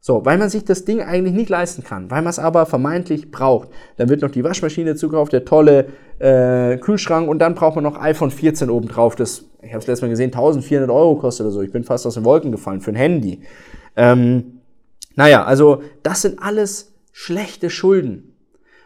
So, 0.00 0.24
weil 0.24 0.38
man 0.38 0.48
sich 0.48 0.64
das 0.64 0.86
Ding 0.86 1.02
eigentlich 1.02 1.34
nicht 1.34 1.50
leisten 1.50 1.84
kann, 1.84 2.10
weil 2.10 2.22
man 2.22 2.30
es 2.30 2.38
aber 2.38 2.64
vermeintlich 2.64 3.30
braucht. 3.30 3.68
Dann 3.98 4.08
wird 4.08 4.22
noch 4.22 4.30
die 4.30 4.44
Waschmaschine 4.44 4.94
zugekauft, 4.94 5.34
der 5.34 5.44
tolle 5.44 5.88
äh, 6.20 6.78
Kühlschrank 6.78 7.28
und 7.28 7.38
dann 7.40 7.54
braucht 7.54 7.74
man 7.74 7.84
noch 7.84 8.00
iPhone 8.00 8.30
14 8.30 8.70
obendrauf, 8.70 9.14
das, 9.14 9.44
ich 9.60 9.68
habe 9.68 9.80
es 9.80 9.86
letztes 9.86 10.00
Mal 10.00 10.08
gesehen, 10.08 10.32
1400 10.32 10.88
Euro 10.88 11.16
kostet 11.16 11.44
oder 11.44 11.52
so. 11.52 11.60
Ich 11.60 11.70
bin 11.70 11.84
fast 11.84 12.06
aus 12.06 12.14
den 12.14 12.24
Wolken 12.24 12.50
gefallen 12.50 12.80
für 12.80 12.92
ein 12.92 12.96
Handy. 12.96 13.42
Ähm, 13.94 14.59
naja, 15.14 15.44
also 15.44 15.82
das 16.02 16.22
sind 16.22 16.40
alles 16.40 16.94
schlechte 17.12 17.70
Schulden, 17.70 18.34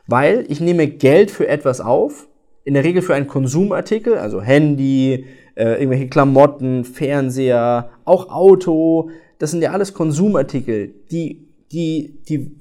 weil 0.06 0.44
ich 0.48 0.60
nehme 0.60 0.86
Geld 0.88 1.30
für 1.30 1.48
etwas 1.48 1.80
auf, 1.80 2.28
in 2.64 2.74
der 2.74 2.84
Regel 2.84 3.02
für 3.02 3.14
einen 3.14 3.26
Konsumartikel, 3.26 4.16
also 4.16 4.40
Handy, 4.40 5.26
äh, 5.54 5.74
irgendwelche 5.74 6.08
Klamotten, 6.08 6.84
Fernseher, 6.84 7.90
auch 8.04 8.30
Auto, 8.30 9.10
das 9.38 9.50
sind 9.50 9.62
ja 9.62 9.72
alles 9.72 9.94
Konsumartikel, 9.94 10.94
die, 11.10 11.48
die, 11.72 12.18
die 12.28 12.56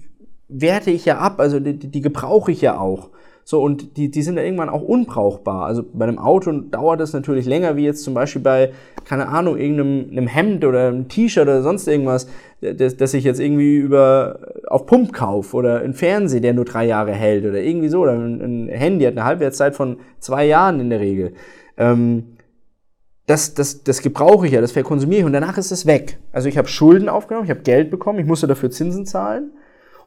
werte 0.50 0.92
ich 0.92 1.06
ja 1.06 1.18
ab, 1.18 1.40
also 1.40 1.60
die, 1.60 1.78
die 1.78 2.02
gebrauche 2.02 2.52
ich 2.52 2.62
ja 2.62 2.78
auch. 2.80 3.10
So, 3.46 3.62
und 3.62 3.98
die, 3.98 4.10
die 4.10 4.22
sind 4.22 4.38
dann 4.38 4.46
irgendwann 4.46 4.70
auch 4.70 4.82
unbrauchbar. 4.82 5.66
Also 5.66 5.84
bei 5.94 6.06
einem 6.06 6.18
Auto 6.18 6.52
dauert 6.52 7.00
das 7.00 7.12
natürlich 7.12 7.46
länger, 7.46 7.76
wie 7.76 7.84
jetzt 7.84 8.04
zum 8.04 8.14
Beispiel 8.14 8.42
bei, 8.42 8.72
keine 9.06 9.28
Ahnung, 9.28 9.58
irgendeinem 9.58 10.10
einem 10.12 10.28
Hemd 10.28 10.64
oder 10.64 10.88
einem 10.88 11.10
T-Shirt 11.10 11.44
oder 11.44 11.62
sonst 11.62 11.88
irgendwas, 11.88 12.28
das, 12.62 12.96
das 12.96 13.14
ich 13.14 13.26
jetzt 13.26 13.42
irgendwie 13.42 13.76
über 13.76 14.40
auf 14.68 14.86
Pump 14.86 15.12
kaufe 15.12 15.58
oder 15.58 15.82
ein 15.82 15.94
Fernseher, 15.94 16.40
der 16.40 16.54
nur 16.54 16.66
drei 16.66 16.86
Jahre 16.86 17.12
hält 17.12 17.46
oder 17.46 17.62
irgendwie 17.62 17.90
so, 17.90 18.02
oder 18.02 18.14
ein, 18.14 18.68
ein 18.68 18.70
Handy 18.70 19.04
hat 19.04 19.14
eine 19.14 19.26
Halbwertszeit 19.26 19.76
von 19.76 19.98
zwei 20.20 20.46
Jahren 20.46 20.80
in 20.80 20.90
der 20.90 21.02
Regel. 21.02 21.34
Ähm, 21.78 22.38
das, 23.26 23.54
das, 23.54 23.84
das 23.84 24.02
gebrauche 24.02 24.48
ich 24.48 24.54
ja, 24.54 24.62
das 24.62 24.72
verkonsumiere 24.72 25.22
ich 25.22 25.26
und 25.26 25.34
danach 25.34 25.58
ist 25.58 25.72
es 25.72 25.86
weg. 25.86 26.18
Also 26.32 26.48
ich 26.48 26.58
habe 26.58 26.68
Schulden 26.68 27.10
aufgenommen, 27.10 27.46
ich 27.46 27.52
habe 27.52 27.62
Geld 27.62 27.90
bekommen, 27.90 28.20
ich 28.20 28.26
musste 28.26 28.48
dafür 28.48 28.70
Zinsen 28.70 29.06
zahlen 29.06 29.52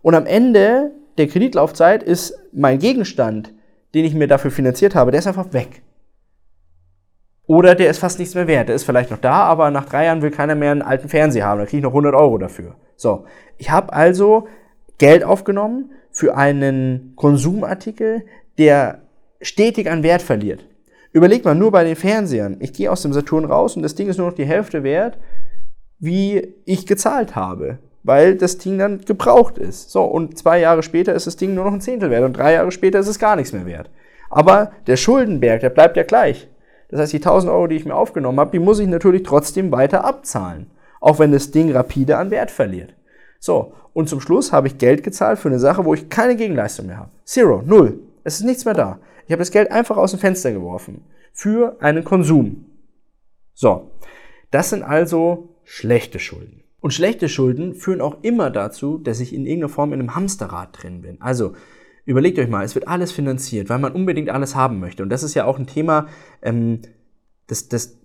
und 0.02 0.14
am 0.14 0.26
Ende 0.26 0.93
der 1.18 1.28
Kreditlaufzeit 1.28 2.02
ist 2.02 2.38
mein 2.52 2.78
Gegenstand, 2.78 3.52
den 3.94 4.04
ich 4.04 4.14
mir 4.14 4.28
dafür 4.28 4.50
finanziert 4.50 4.94
habe, 4.94 5.11
der 5.11 5.20
ist 5.20 5.26
einfach 5.26 5.52
weg. 5.52 5.82
Oder 7.46 7.75
der 7.75 7.90
ist 7.90 7.99
fast 7.99 8.18
nichts 8.18 8.35
mehr 8.35 8.49
wert. 8.49 8.68
Der 8.68 8.75
ist 8.75 8.85
vielleicht 8.85 9.11
noch 9.11 9.20
da, 9.20 9.44
aber 9.44 9.70
nach 9.70 9.87
drei 9.87 10.06
Jahren 10.06 10.20
will 10.20 10.30
keiner 10.30 10.56
mehr 10.56 10.73
einen 10.73 10.82
alten 10.82 11.08
Fernseher 11.08 11.46
haben. 11.46 11.61
Da 11.61 11.66
kriege 11.66 11.78
ich 11.78 11.82
noch 11.82 11.90
100 11.90 12.14
Euro 12.14 12.38
dafür. 12.38 12.75
So, 12.96 13.25
ich 13.56 13.70
habe 13.70 13.92
also 13.92 14.49
Geld 14.99 15.23
aufgenommen 15.23 15.92
für 16.11 16.37
einen 16.37 17.12
Konsumartikel, 17.14 18.25
der 18.58 19.02
stetig 19.40 19.88
an 19.88 20.02
Wert 20.02 20.23
verliert. 20.23 20.64
Überleg 21.12 21.44
mal, 21.44 21.54
nur 21.54 21.70
bei 21.70 21.85
den 21.85 21.96
Fernsehern. 21.96 22.56
Ich 22.61 22.73
gehe 22.73 22.90
aus 22.90 23.02
dem 23.02 23.12
Saturn 23.12 23.44
raus 23.44 23.76
und 23.76 23.82
das 23.82 23.94
Ding 23.94 24.08
ist 24.08 24.18
nur 24.18 24.26
noch 24.26 24.37
die 24.37 24.44
Hälfte 24.44 24.82
wert, 24.82 25.18
wie 25.99 26.54
ich 26.64 26.87
gezahlt 26.87 27.37
habe. 27.37 27.78
Weil 28.06 28.36
das 28.36 28.58
Ding 28.58 28.78
dann 28.78 29.00
gebraucht 29.00 29.58
ist. 29.58 29.90
So, 29.90 30.04
und 30.04 30.38
zwei 30.38 30.60
Jahre 30.60 30.84
später 30.84 31.12
ist 31.12 31.26
das 31.26 31.34
Ding 31.34 31.54
nur 31.54 31.64
noch 31.64 31.72
ein 31.72 31.80
Zehntel 31.80 32.08
wert 32.08 32.25
und 32.25 32.36
drei 32.36 32.52
Jahre 32.52 32.70
später 32.70 33.00
ist 33.00 33.08
es 33.08 33.18
gar 33.18 33.34
nichts 33.34 33.52
mehr 33.52 33.66
wert. 33.66 33.90
Aber 34.30 34.70
der 34.86 34.96
Schuldenberg, 34.96 35.60
der 35.60 35.70
bleibt 35.70 35.96
ja 35.96 36.04
gleich. 36.04 36.48
Das 36.88 37.00
heißt, 37.00 37.12
die 37.12 37.16
1000 37.16 37.52
Euro, 37.52 37.66
die 37.66 37.75
ich 37.75 37.84
mir 37.84 37.96
aufgenommen 37.96 38.38
habe, 38.38 38.52
die 38.52 38.60
muss 38.60 38.78
ich 38.78 38.86
natürlich 38.86 39.25
trotzdem 39.25 39.72
weiter 39.72 40.04
abzahlen. 40.04 40.70
Auch 41.00 41.18
wenn 41.18 41.32
das 41.32 41.50
Ding 41.50 41.72
rapide 41.72 42.16
an 42.16 42.30
Wert 42.30 42.52
verliert. 42.52 42.94
So, 43.40 43.72
und 43.92 44.08
zum 44.08 44.20
Schluss 44.20 44.52
habe 44.52 44.68
ich 44.68 44.78
Geld 44.78 45.02
gezahlt 45.02 45.40
für 45.40 45.48
eine 45.48 45.58
Sache, 45.58 45.84
wo 45.84 45.92
ich 45.92 46.08
keine 46.08 46.36
Gegenleistung 46.36 46.86
mehr 46.86 46.98
habe. 46.98 47.10
Zero, 47.25 47.62
null. 47.66 47.98
Es 48.22 48.38
ist 48.38 48.44
nichts 48.44 48.64
mehr 48.64 48.75
da. 48.75 49.00
Ich 49.26 49.32
habe 49.32 49.40
das 49.40 49.50
Geld 49.50 49.72
einfach 49.72 49.96
aus 49.96 50.12
dem 50.12 50.20
Fenster 50.20 50.52
geworfen. 50.52 51.04
Für 51.32 51.76
einen 51.80 52.04
Konsum. 52.04 52.66
So, 53.52 53.90
das 54.52 54.70
sind 54.70 54.84
also 54.84 55.56
schlechte 55.64 56.20
Schulden. 56.20 56.62
Und 56.87 56.93
schlechte 56.93 57.28
Schulden 57.28 57.75
führen 57.75 58.00
auch 58.00 58.23
immer 58.23 58.49
dazu, 58.49 58.97
dass 58.97 59.19
ich 59.19 59.35
in 59.35 59.45
irgendeiner 59.45 59.71
Form 59.71 59.93
in 59.93 59.99
einem 59.99 60.14
Hamsterrad 60.14 60.81
drin 60.81 61.00
bin. 61.00 61.21
Also, 61.21 61.55
Überlegt 62.05 62.38
euch 62.38 62.49
mal, 62.49 62.64
es 62.64 62.76
wird 62.76 62.87
alles 62.87 63.11
finanziert, 63.11 63.69
weil 63.69 63.81
man 63.81 63.90
unbedingt 63.90 64.31
alles 64.31 64.55
haben 64.55 64.78
möchte. 64.78 65.02
Und 65.02 65.09
das 65.09 65.25
ist 65.25 65.35
ja 65.35 65.45
auch 65.45 65.59
ein 65.59 65.66
Thema, 65.66 66.07
ähm, 66.43 66.83
das, 67.49 67.69
das, 67.69 67.99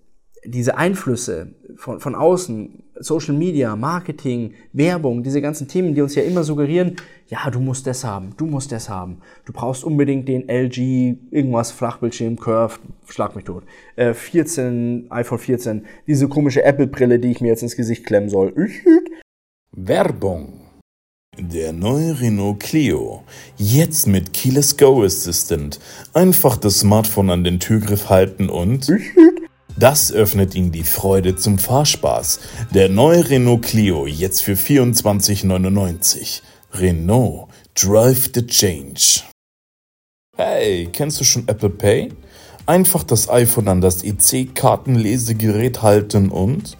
diese 0.44 0.78
Einflüsse 0.78 1.54
von, 1.76 2.00
von 2.00 2.16
außen, 2.16 2.82
Social 3.02 3.34
Media, 3.36 3.76
Marketing, 3.76 4.54
Werbung, 4.74 5.24
diese 5.24 5.42
ganzen 5.42 5.68
Themen, 5.68 5.96
die 5.96 6.02
uns 6.02 6.16
ja 6.16 6.24
immer 6.24 6.44
suggerieren, 6.44 6.96
ja, 7.28 7.50
du 7.50 7.60
musst 7.60 7.88
das 7.88 8.04
haben, 8.04 8.34
du 8.38 8.46
musst 8.46 8.72
das 8.72 8.90
haben. 8.90 9.20
Du 9.46 9.54
brauchst 9.54 9.84
unbedingt 9.84 10.28
den 10.28 10.50
LG, 10.50 11.18
irgendwas, 11.32 11.72
Flachbildschirm, 11.72 12.38
Curve, 12.38 12.80
schlag 13.08 13.36
mich 13.36 13.46
tot. 13.46 13.64
Äh, 13.96 14.14
14, 14.14 15.08
iPhone 15.10 15.40
14, 15.40 15.86
diese 16.08 16.28
komische 16.28 16.64
Apple-Brille, 16.64 17.20
die 17.20 17.32
ich 17.32 17.42
mir 17.42 17.50
jetzt 17.50 17.64
ins 17.64 17.76
Gesicht 17.76 18.06
klemmen 18.06 18.30
soll. 18.30 18.54
Werbung 19.72 20.62
der 21.38 21.72
neue 21.72 22.20
Renault 22.20 22.60
Clio. 22.60 23.24
Jetzt 23.58 24.06
mit 24.06 24.34
Keyless 24.34 24.76
Go 24.76 25.04
Assistant. 25.04 25.80
Einfach 26.14 26.58
das 26.58 26.80
Smartphone 26.80 27.30
an 27.30 27.44
den 27.46 27.60
Türgriff 27.60 28.10
halten 28.10 28.50
und 28.50 28.92
das 29.78 30.12
öffnet 30.12 30.56
Ihnen 30.56 30.72
die 30.72 30.84
Freude 30.84 31.36
zum 31.36 31.58
Fahrspaß. 31.58 32.40
Der 32.74 32.90
neue 32.90 33.30
Renault 33.30 33.64
Clio 33.64 34.06
jetzt 34.06 34.42
für 34.42 34.54
24,99. 34.54 36.42
Renault 36.74 37.48
Drive 37.76 38.32
the 38.34 38.46
Change. 38.46 39.22
Hey, 40.38 40.90
kennst 40.92 41.20
du 41.20 41.24
schon 41.24 41.48
Apple 41.48 41.70
Pay? 41.70 42.14
Einfach 42.66 43.04
das 43.04 43.30
iPhone 43.30 43.68
an 43.68 43.82
das 43.82 44.04
EC-Kartenlesegerät 44.04 45.82
halten 45.82 46.30
und 46.30 46.78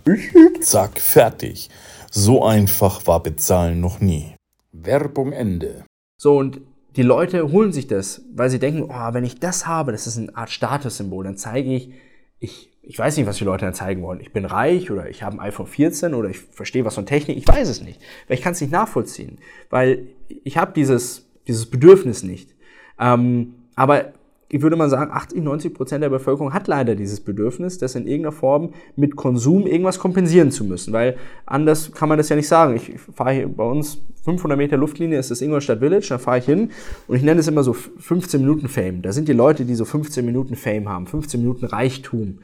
zack, 0.62 1.00
fertig. 1.00 1.70
So 2.12 2.44
einfach 2.44 3.08
war 3.08 3.22
Bezahlen 3.22 3.80
noch 3.80 4.00
nie. 4.00 4.36
Werbung 4.72 5.34
Ende. 5.34 5.86
So, 6.18 6.38
und 6.38 6.62
die 6.96 7.04
Leute 7.04 7.52
holen 7.52 7.72
sich 7.72 7.88
das, 7.88 8.22
weil 8.34 8.50
sie 8.50 8.60
denken, 8.60 8.84
oh, 8.90 9.14
wenn 9.14 9.24
ich 9.24 9.40
das 9.40 9.66
habe, 9.66 9.92
das 9.92 10.08
ist 10.08 10.18
eine 10.18 10.36
Art 10.36 10.50
Statussymbol, 10.50 11.24
dann 11.24 11.38
zeige 11.38 11.74
ich, 11.74 11.92
ich, 12.40 12.71
ich 12.92 13.00
weiß 13.00 13.16
nicht, 13.16 13.26
was 13.26 13.38
die 13.38 13.46
Leute 13.46 13.64
dann 13.64 13.74
zeigen 13.74 14.02
wollen. 14.02 14.20
Ich 14.20 14.34
bin 14.34 14.44
reich 14.44 14.92
oder 14.92 15.10
ich 15.10 15.24
habe 15.24 15.38
ein 15.38 15.40
iPhone 15.40 15.66
14 15.66 16.14
oder 16.14 16.28
ich 16.28 16.40
verstehe 16.40 16.84
was 16.84 16.96
von 16.96 17.06
Technik, 17.06 17.38
ich 17.38 17.48
weiß 17.48 17.70
es 17.70 17.82
nicht. 17.82 18.02
Weil 18.28 18.38
ich 18.38 18.44
kann 18.44 18.52
es 18.52 18.60
nicht 18.60 18.74
nachvollziehen, 18.74 19.38
weil 19.70 20.08
ich 20.44 20.58
habe 20.58 20.74
dieses, 20.76 21.26
dieses 21.48 21.68
Bedürfnis 21.68 22.22
nicht. 22.22 22.54
Ähm, 23.00 23.54
aber 23.76 24.12
ich 24.50 24.62
würde 24.62 24.76
mal 24.76 24.90
sagen, 24.90 25.10
80, 25.10 25.42
90 25.42 25.74
Prozent 25.74 26.04
der 26.04 26.10
Bevölkerung 26.10 26.54
hat 26.54 26.68
leider 26.68 26.96
dieses 26.96 27.22
Bedürfnis, 27.22 27.78
das 27.78 27.96
in 27.96 28.08
irgendeiner 28.08 28.34
Form 28.34 28.74
mit 28.98 29.16
Konsum 29.16 29.68
irgendwas 29.68 29.98
kompensieren 29.98 30.52
zu 30.52 30.66
müssen, 30.66 30.92
weil 30.92 31.16
anders 31.46 31.94
kann 31.94 32.10
man 32.10 32.18
das 32.18 32.28
ja 32.28 32.36
nicht 32.36 32.50
sagen. 32.50 32.76
Ich 32.76 33.00
fahre 33.16 33.32
hier 33.32 33.48
bei 33.48 33.64
uns 33.64 34.00
500 34.26 34.58
Meter 34.58 34.76
Luftlinie 34.76 35.18
ist 35.18 35.32
das 35.32 35.42
Ingolstadt 35.42 35.80
Village, 35.80 36.08
da 36.10 36.18
fahre 36.18 36.40
ich 36.40 36.46
hin 36.46 36.72
und 37.08 37.16
ich 37.16 37.24
nenne 37.24 37.40
es 37.40 37.48
immer 37.48 37.64
so 37.64 37.72
15 37.72 38.42
Minuten 38.42 38.68
Fame. 38.68 39.02
Da 39.02 39.14
sind 39.14 39.30
die 39.30 39.34
Leute, 39.34 39.64
die 39.64 39.76
so 39.76 39.86
15 39.86 40.26
Minuten 40.26 40.58
Fame 40.58 40.90
haben, 40.90 41.08
15 41.08 41.40
Minuten 41.40 41.66
Reichtum, 41.66 42.40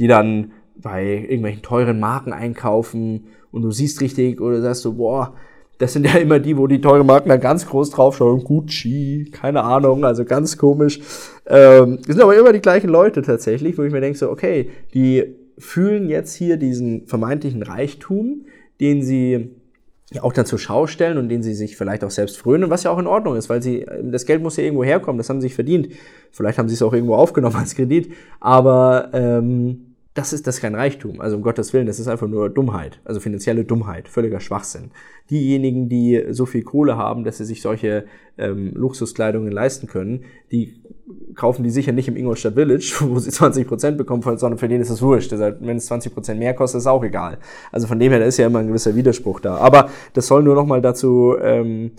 die 0.00 0.08
dann 0.08 0.52
bei 0.74 1.04
irgendwelchen 1.04 1.62
teuren 1.62 2.00
Marken 2.00 2.32
einkaufen 2.32 3.26
und 3.52 3.62
du 3.62 3.70
siehst 3.70 4.00
richtig 4.00 4.40
oder 4.40 4.62
sagst 4.62 4.84
du, 4.84 4.94
boah, 4.94 5.34
das 5.78 5.92
sind 5.92 6.06
ja 6.06 6.18
immer 6.18 6.38
die, 6.38 6.56
wo 6.56 6.66
die 6.66 6.80
teuren 6.80 7.06
Marken 7.06 7.28
dann 7.28 7.40
ganz 7.40 7.66
groß 7.66 7.90
draufschauen. 7.90 8.42
Gucci, 8.42 9.30
keine 9.30 9.62
Ahnung, 9.62 10.04
also 10.04 10.24
ganz 10.24 10.56
komisch. 10.56 11.00
Ähm, 11.46 11.98
sind 12.06 12.20
aber 12.20 12.36
immer 12.36 12.52
die 12.52 12.60
gleichen 12.60 12.88
Leute 12.88 13.22
tatsächlich, 13.22 13.76
wo 13.78 13.82
ich 13.82 13.92
mir 13.92 14.00
denke 14.00 14.18
so, 14.18 14.30
okay, 14.30 14.70
die 14.94 15.36
fühlen 15.58 16.08
jetzt 16.08 16.34
hier 16.34 16.56
diesen 16.56 17.06
vermeintlichen 17.06 17.62
Reichtum, 17.62 18.46
den 18.80 19.02
sie 19.02 19.50
ja 20.12 20.22
auch 20.22 20.32
dann 20.32 20.46
zur 20.46 20.58
Schau 20.58 20.86
stellen 20.86 21.18
und 21.18 21.28
den 21.28 21.42
sie 21.42 21.54
sich 21.54 21.76
vielleicht 21.76 22.04
auch 22.04 22.10
selbst 22.10 22.38
frönen, 22.38 22.70
was 22.70 22.84
ja 22.84 22.90
auch 22.90 22.98
in 22.98 23.06
Ordnung 23.06 23.36
ist, 23.36 23.48
weil 23.48 23.62
sie, 23.62 23.86
das 24.02 24.26
Geld 24.26 24.42
muss 24.42 24.56
ja 24.56 24.64
irgendwo 24.64 24.82
herkommen, 24.82 25.18
das 25.18 25.28
haben 25.28 25.40
sie 25.40 25.48
sich 25.48 25.54
verdient. 25.54 25.88
Vielleicht 26.30 26.58
haben 26.58 26.68
sie 26.68 26.74
es 26.74 26.82
auch 26.82 26.92
irgendwo 26.92 27.14
aufgenommen 27.14 27.56
als 27.56 27.74
Kredit, 27.74 28.12
aber 28.40 29.10
ähm, 29.12 29.89
das 30.14 30.32
ist, 30.32 30.46
das 30.46 30.56
ist 30.56 30.60
kein 30.60 30.74
Reichtum. 30.74 31.20
Also 31.20 31.36
um 31.36 31.42
Gottes 31.42 31.72
Willen, 31.72 31.86
das 31.86 32.00
ist 32.00 32.08
einfach 32.08 32.26
nur 32.26 32.50
Dummheit. 32.50 33.00
Also 33.04 33.20
finanzielle 33.20 33.64
Dummheit, 33.64 34.08
völliger 34.08 34.40
Schwachsinn. 34.40 34.90
Diejenigen, 35.30 35.88
die 35.88 36.26
so 36.30 36.46
viel 36.46 36.62
Kohle 36.62 36.96
haben, 36.96 37.22
dass 37.22 37.38
sie 37.38 37.44
sich 37.44 37.62
solche 37.62 38.06
ähm, 38.36 38.72
Luxuskleidungen 38.74 39.52
leisten 39.52 39.86
können, 39.86 40.24
die 40.50 40.82
kaufen 41.36 41.62
die 41.62 41.70
sicher 41.70 41.92
nicht 41.92 42.08
im 42.08 42.16
Ingolstadt 42.16 42.54
Village, 42.54 42.96
wo 43.00 43.20
sie 43.20 43.30
20% 43.30 43.92
bekommen, 43.92 44.22
sondern 44.22 44.58
für 44.58 44.68
den 44.68 44.80
ist 44.80 44.90
es 44.90 45.00
wurscht. 45.00 45.30
Deshalb, 45.30 45.60
wenn 45.60 45.76
es 45.76 45.88
20% 45.88 46.34
mehr 46.34 46.54
kostet, 46.54 46.80
ist 46.80 46.86
auch 46.88 47.04
egal. 47.04 47.38
Also 47.70 47.86
von 47.86 48.00
dem 48.00 48.10
her, 48.10 48.18
da 48.18 48.26
ist 48.26 48.36
ja 48.36 48.48
immer 48.48 48.58
ein 48.58 48.66
gewisser 48.66 48.96
Widerspruch 48.96 49.38
da. 49.38 49.56
Aber 49.58 49.90
das 50.14 50.26
soll 50.26 50.42
nur 50.42 50.56
nochmal 50.56 50.80
dazu 50.80 51.36
ähm, 51.40 51.92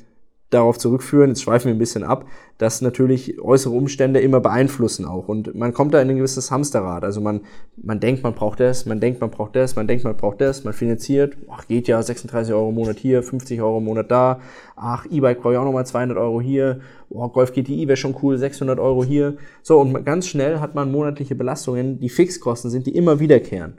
darauf 0.51 0.77
zurückführen, 0.77 1.29
jetzt 1.29 1.41
schweifen 1.41 1.67
wir 1.67 1.73
ein 1.73 1.79
bisschen 1.79 2.03
ab, 2.03 2.25
dass 2.57 2.81
natürlich 2.81 3.41
äußere 3.41 3.73
Umstände 3.73 4.19
immer 4.19 4.39
beeinflussen 4.39 5.05
auch. 5.05 5.27
Und 5.27 5.55
man 5.55 5.73
kommt 5.73 5.93
da 5.93 6.01
in 6.01 6.09
ein 6.09 6.17
gewisses 6.17 6.51
Hamsterrad. 6.51 7.03
Also 7.03 7.21
man, 7.21 7.41
man 7.81 7.99
denkt, 7.99 8.21
man 8.21 8.33
braucht 8.33 8.59
das, 8.59 8.85
man 8.85 8.99
denkt, 8.99 9.21
man 9.21 9.31
braucht 9.31 9.55
das, 9.55 9.75
man 9.75 9.87
denkt, 9.87 10.03
man 10.03 10.15
braucht 10.15 10.41
das, 10.41 10.63
man 10.63 10.73
finanziert, 10.73 11.37
ach, 11.49 11.67
geht 11.67 11.87
ja 11.87 12.01
36 12.01 12.53
Euro 12.53 12.69
im 12.69 12.75
Monat 12.75 12.99
hier, 12.99 13.23
50 13.23 13.61
Euro 13.61 13.79
im 13.79 13.85
Monat 13.85 14.11
da, 14.11 14.39
ach, 14.75 15.05
E-Bike 15.09 15.41
brauche 15.41 15.53
ich 15.53 15.59
auch 15.59 15.65
nochmal 15.65 15.85
200 15.85 16.17
Euro 16.17 16.41
hier, 16.41 16.81
oh, 17.09 17.27
Golf 17.29 17.53
GTI 17.53 17.87
wäre 17.87 17.97
schon 17.97 18.15
cool, 18.21 18.37
600 18.37 18.79
Euro 18.79 19.03
hier. 19.03 19.37
So, 19.63 19.79
und 19.79 20.05
ganz 20.05 20.27
schnell 20.27 20.59
hat 20.59 20.75
man 20.75 20.91
monatliche 20.91 21.35
Belastungen, 21.35 21.99
die 21.99 22.09
Fixkosten 22.09 22.69
sind, 22.69 22.85
die 22.85 22.95
immer 22.95 23.19
wiederkehren. 23.19 23.77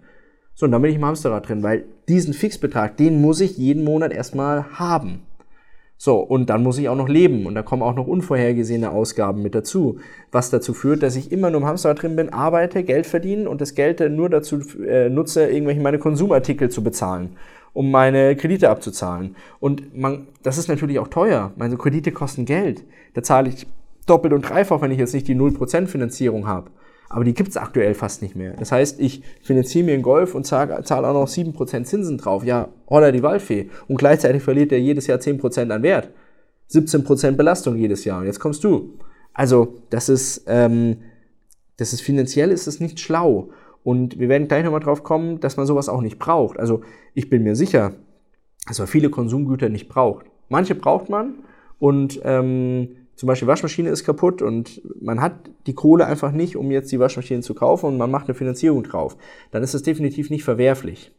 So, 0.55 0.67
und 0.67 0.73
dann 0.73 0.83
bin 0.83 0.91
ich 0.91 0.97
im 0.97 1.05
Hamsterrad 1.05 1.49
drin, 1.49 1.63
weil 1.63 1.85
diesen 2.09 2.35
Fixbetrag, 2.35 2.97
den 2.97 3.21
muss 3.21 3.41
ich 3.41 3.57
jeden 3.57 3.85
Monat 3.85 4.13
erstmal 4.13 4.79
haben. 4.79 5.21
So, 6.05 6.17
und 6.17 6.51
dann 6.51 6.65
muss 6.65 6.79
ich 6.79 6.89
auch 6.89 6.97
noch 6.97 7.09
leben 7.09 7.47
und 7.47 7.55
da 7.55 7.63
kommen 7.63 7.81
auch 7.81 7.95
noch 7.95 8.09
unvorhergesehene 8.09 8.91
Ausgaben 8.91 9.41
mit 9.41 9.55
dazu, 9.55 10.01
was 10.33 10.51
dazu 10.51 10.75
führt, 10.75 11.01
dass 11.05 11.15
ich 11.15 11.31
immer 11.31 11.49
nur 11.49 11.61
im 11.61 11.67
Hamsterrad 11.69 12.03
drin 12.03 12.17
bin, 12.17 12.31
arbeite, 12.31 12.83
Geld 12.83 13.07
verdiene 13.07 13.49
und 13.49 13.61
das 13.61 13.77
Geld 13.77 14.01
nur 14.11 14.29
dazu 14.29 14.59
äh, 14.85 15.09
nutze, 15.09 15.47
irgendwelche 15.47 15.81
meine 15.81 16.01
Konsumartikel 16.01 16.71
zu 16.71 16.83
bezahlen, 16.83 17.37
um 17.73 17.93
meine 17.93 18.35
Kredite 18.35 18.69
abzuzahlen. 18.69 19.37
Und 19.61 19.97
man, 19.97 20.27
das 20.43 20.59
ist 20.59 20.67
natürlich 20.67 20.99
auch 20.99 21.07
teuer. 21.07 21.53
Meine 21.55 21.77
Kredite 21.77 22.11
kosten 22.11 22.47
Geld. 22.47 22.83
Da 23.15 23.23
zahle 23.23 23.51
ich 23.51 23.69
doppelt 24.05 24.33
und 24.33 24.43
dreifach, 24.43 24.83
wenn 24.83 24.91
ich 24.91 24.99
jetzt 24.99 25.15
nicht 25.15 25.29
die 25.29 25.37
0% 25.37 25.87
Finanzierung 25.87 26.49
habe 26.49 26.69
aber 27.13 27.25
die 27.25 27.35
gibt's 27.35 27.59
aktuell 27.59 27.93
fast 27.93 28.23
nicht 28.23 28.35
mehr. 28.35 28.55
Das 28.55 28.73
heißt, 28.73 28.99
ich 28.99 29.23
finanziere 29.43 29.85
mir 29.85 29.93
einen 29.93 30.03
Golf 30.03 30.35
und 30.35 30.47
zahle 30.47 30.83
zahl 30.83 31.05
auch 31.05 31.13
noch 31.13 31.29
7% 31.29 31.85
Zinsen 31.85 32.17
drauf. 32.17 32.43
Ja, 32.43 32.71
holla 32.89 33.13
die 33.13 33.23
Waldfee. 33.23 33.69
Und 33.87 33.99
gleichzeitig 33.99 34.43
verliert 34.43 34.73
er 34.73 34.81
jedes 34.81 35.07
Jahr 35.07 35.19
10% 35.19 35.71
an 35.71 35.83
Wert. 35.83 36.09
17% 36.71 37.33
Belastung 37.33 37.77
jedes 37.77 38.07
Jahr. 38.07 38.21
Und 38.21 38.27
jetzt 38.27 38.41
kommst 38.41 38.65
du. 38.65 38.95
Also, 39.35 39.75
das 39.91 40.09
ist, 40.09 40.45
ähm, 40.47 41.03
das 41.77 41.93
ist 41.93 42.01
finanziell 42.01 42.51
ist 42.51 42.67
es 42.67 42.81
nicht 42.81 42.99
schlau. 42.99 43.51
Und 43.85 44.19
wir 44.19 44.31
werden 44.31 44.49
gleich 44.49 44.65
nochmal 44.65 44.81
drauf 44.81 45.03
kommen, 45.03 45.39
dass 45.39 45.59
man 45.59 45.67
sowas 45.67 45.91
auch 45.91 46.01
nicht 46.01 46.19
braucht. 46.19 46.59
Also, 46.59 46.81
ich 47.13 47.29
bin 47.29 47.43
mir 47.43 47.57
sicher, 47.57 47.93
dass 48.67 48.79
man 48.79 48.89
viele 48.89 49.11
Konsumgüter 49.11 49.69
nicht 49.69 49.91
braucht. 49.91 50.25
Manche 50.49 50.75
braucht 50.75 51.11
man 51.11 51.41
und 51.79 52.23
ähm, 52.25 52.89
zum 53.23 53.29
Beispiel 53.29 53.47
Waschmaschine 53.47 53.89
ist 53.89 54.03
kaputt 54.03 54.43
und 54.43 54.83
man 55.01 55.21
hat 55.21 55.49
die 55.69 55.75
Kohle 55.75 56.07
einfach 56.07 56.33
nicht, 56.33 56.57
um 56.57 56.73
jetzt 56.73 56.91
die 56.91 56.99
Waschmaschine 56.99 57.41
zu 57.41 57.55
kaufen 57.55 57.87
und 57.87 57.97
man 57.97 58.11
macht 58.11 58.27
eine 58.27 58.35
Finanzierung 58.35 58.83
drauf, 58.83 59.17
dann 59.53 59.63
ist 59.63 59.75
das 59.75 59.85
definitiv 59.85 60.29
nicht 60.29 60.43
verwerflich. 60.43 61.13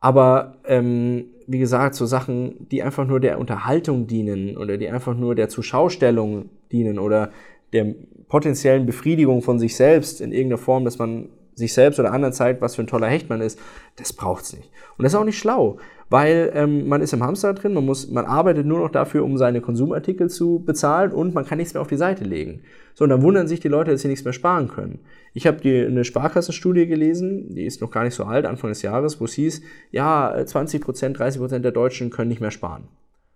Aber 0.00 0.56
ähm, 0.64 1.26
wie 1.46 1.60
gesagt, 1.60 1.94
so 1.94 2.04
Sachen, 2.04 2.66
die 2.70 2.82
einfach 2.82 3.06
nur 3.06 3.20
der 3.20 3.38
Unterhaltung 3.38 4.08
dienen 4.08 4.56
oder 4.56 4.76
die 4.76 4.88
einfach 4.88 5.14
nur 5.14 5.36
der 5.36 5.48
Zuschaustellung 5.48 6.50
dienen 6.72 6.98
oder 6.98 7.30
der 7.72 7.94
potenziellen 8.26 8.84
Befriedigung 8.84 9.40
von 9.40 9.60
sich 9.60 9.76
selbst 9.76 10.20
in 10.20 10.32
irgendeiner 10.32 10.58
Form, 10.58 10.84
dass 10.84 10.98
man 10.98 11.28
sich 11.54 11.72
selbst 11.72 12.00
oder 12.00 12.12
anderen 12.12 12.32
zeigt, 12.32 12.60
was 12.60 12.74
für 12.74 12.82
ein 12.82 12.88
toller 12.88 13.06
Hecht 13.06 13.28
man 13.28 13.40
ist, 13.40 13.56
das 13.94 14.12
braucht's 14.12 14.52
nicht. 14.52 14.68
Und 14.98 15.04
das 15.04 15.12
ist 15.12 15.16
auch 15.20 15.24
nicht 15.24 15.38
schlau, 15.38 15.78
weil 16.10 16.50
ähm, 16.54 16.88
man 16.88 17.00
ist 17.00 17.12
im 17.12 17.22
Hamster 17.22 17.54
drin, 17.54 17.72
man 17.72 17.86
muss, 17.86 18.10
man 18.10 18.26
arbeitet 18.26 18.66
nur 18.66 18.80
noch 18.80 18.90
dafür, 18.90 19.24
um 19.24 19.38
seine 19.38 19.60
Konsumartikel 19.60 20.28
zu 20.28 20.62
bezahlen 20.66 21.12
und 21.12 21.34
man 21.34 21.46
kann 21.46 21.58
nichts 21.58 21.72
mehr 21.72 21.80
auf 21.80 21.86
die 21.86 21.96
Seite 21.96 22.24
legen. 22.24 22.62
So, 22.94 23.04
und 23.04 23.10
dann 23.10 23.22
wundern 23.22 23.46
sich 23.46 23.60
die 23.60 23.68
Leute, 23.68 23.92
dass 23.92 24.02
sie 24.02 24.08
nichts 24.08 24.24
mehr 24.24 24.32
sparen 24.32 24.68
können. 24.68 24.98
Ich 25.32 25.46
habe 25.46 25.60
eine 25.62 26.04
Sparkassenstudie 26.04 26.88
gelesen, 26.88 27.54
die 27.54 27.64
ist 27.64 27.80
noch 27.80 27.92
gar 27.92 28.02
nicht 28.02 28.14
so 28.14 28.24
alt, 28.24 28.44
Anfang 28.44 28.70
des 28.70 28.82
Jahres, 28.82 29.20
wo 29.20 29.24
es 29.24 29.34
hieß, 29.34 29.62
ja, 29.92 30.34
20 30.44 30.82
Prozent, 30.82 31.18
30 31.18 31.40
Prozent 31.40 31.64
der 31.64 31.72
Deutschen 31.72 32.10
können 32.10 32.28
nicht 32.28 32.40
mehr 32.40 32.50
sparen. 32.50 32.88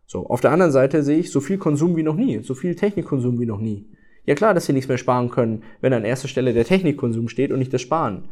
So, 0.07 0.27
auf 0.27 0.41
der 0.41 0.51
anderen 0.51 0.73
Seite 0.73 1.05
sehe 1.05 1.19
ich 1.19 1.31
so 1.31 1.41
viel 1.41 1.59
Konsum 1.59 1.97
wie 1.97 2.03
noch 2.03 2.17
nie, 2.17 2.43
so 2.43 2.55
viel 2.55 2.75
Technikkonsum 2.75 3.39
wie 3.39 3.47
noch 3.47 3.61
nie. 3.61 3.87
Ja 4.27 4.35
klar, 4.35 4.55
dass 4.55 4.67
sie 4.67 4.73
nichts 4.73 4.89
mehr 4.89 4.99
sparen 4.99 5.31
können, 5.31 5.63
wenn 5.81 5.93
an 5.93 6.05
erster 6.05 6.29
Stelle 6.29 6.53
der 6.53 6.65
Technikkonsum 6.65 7.29
steht 7.29 7.53
und 7.53 7.59
nicht 7.59 7.73
das 7.73 7.83
Sparen. 7.83 8.25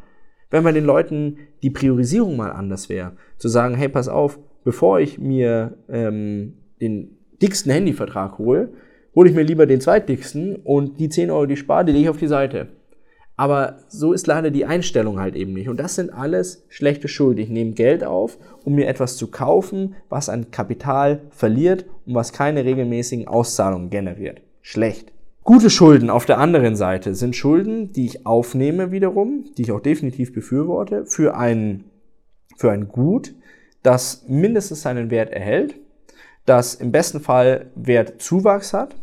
Wenn 0.52 0.62
bei 0.62 0.72
den 0.72 0.84
Leuten 0.84 1.38
die 1.62 1.70
Priorisierung 1.70 2.36
mal 2.36 2.52
anders 2.52 2.88
wäre, 2.88 3.12
zu 3.38 3.48
sagen, 3.48 3.74
hey, 3.74 3.88
pass 3.88 4.06
auf, 4.06 4.38
bevor 4.64 5.00
ich 5.00 5.18
mir 5.18 5.78
ähm, 5.88 6.52
den 6.80 7.16
dicksten 7.40 7.72
Handyvertrag 7.72 8.38
hole, 8.38 8.68
hole 9.14 9.30
ich 9.30 9.34
mir 9.34 9.42
lieber 9.42 9.66
den 9.66 9.80
zweitdicksten 9.80 10.56
und 10.56 11.00
die 11.00 11.08
10 11.08 11.30
Euro, 11.30 11.46
die 11.46 11.54
ich 11.54 11.60
spare, 11.60 11.86
die 11.86 11.92
lege 11.92 12.04
ich 12.04 12.10
auf 12.10 12.18
die 12.18 12.28
Seite. 12.28 12.68
Aber 13.34 13.78
so 13.88 14.12
ist 14.12 14.26
leider 14.26 14.50
die 14.50 14.66
Einstellung 14.66 15.18
halt 15.18 15.36
eben 15.36 15.54
nicht. 15.54 15.70
Und 15.70 15.80
das 15.80 15.94
sind 15.94 16.12
alles 16.12 16.66
schlechte 16.68 17.08
Schuld. 17.08 17.38
Ich 17.38 17.48
nehme 17.48 17.72
Geld 17.72 18.04
auf, 18.04 18.38
um 18.62 18.74
mir 18.74 18.88
etwas 18.88 19.16
zu 19.16 19.28
kaufen, 19.28 19.94
was 20.10 20.28
an 20.28 20.50
Kapital 20.50 21.22
verliert 21.30 21.86
und 22.06 22.14
was 22.14 22.34
keine 22.34 22.64
regelmäßigen 22.66 23.26
Auszahlungen 23.26 23.88
generiert. 23.88 24.42
Schlecht. 24.60 25.12
Gute 25.44 25.70
Schulden 25.70 26.08
auf 26.08 26.24
der 26.24 26.38
anderen 26.38 26.76
Seite 26.76 27.16
sind 27.16 27.34
Schulden, 27.34 27.92
die 27.92 28.06
ich 28.06 28.26
aufnehme 28.26 28.92
wiederum, 28.92 29.44
die 29.56 29.62
ich 29.62 29.72
auch 29.72 29.80
definitiv 29.80 30.32
befürworte, 30.32 31.04
für 31.04 31.36
ein, 31.36 31.84
für 32.56 32.70
ein 32.70 32.86
Gut, 32.86 33.34
das 33.82 34.24
mindestens 34.28 34.82
seinen 34.82 35.10
Wert 35.10 35.32
erhält, 35.32 35.74
das 36.46 36.76
im 36.76 36.92
besten 36.92 37.18
Fall 37.18 37.72
Wertzuwachs 37.74 38.72
hat 38.72 38.94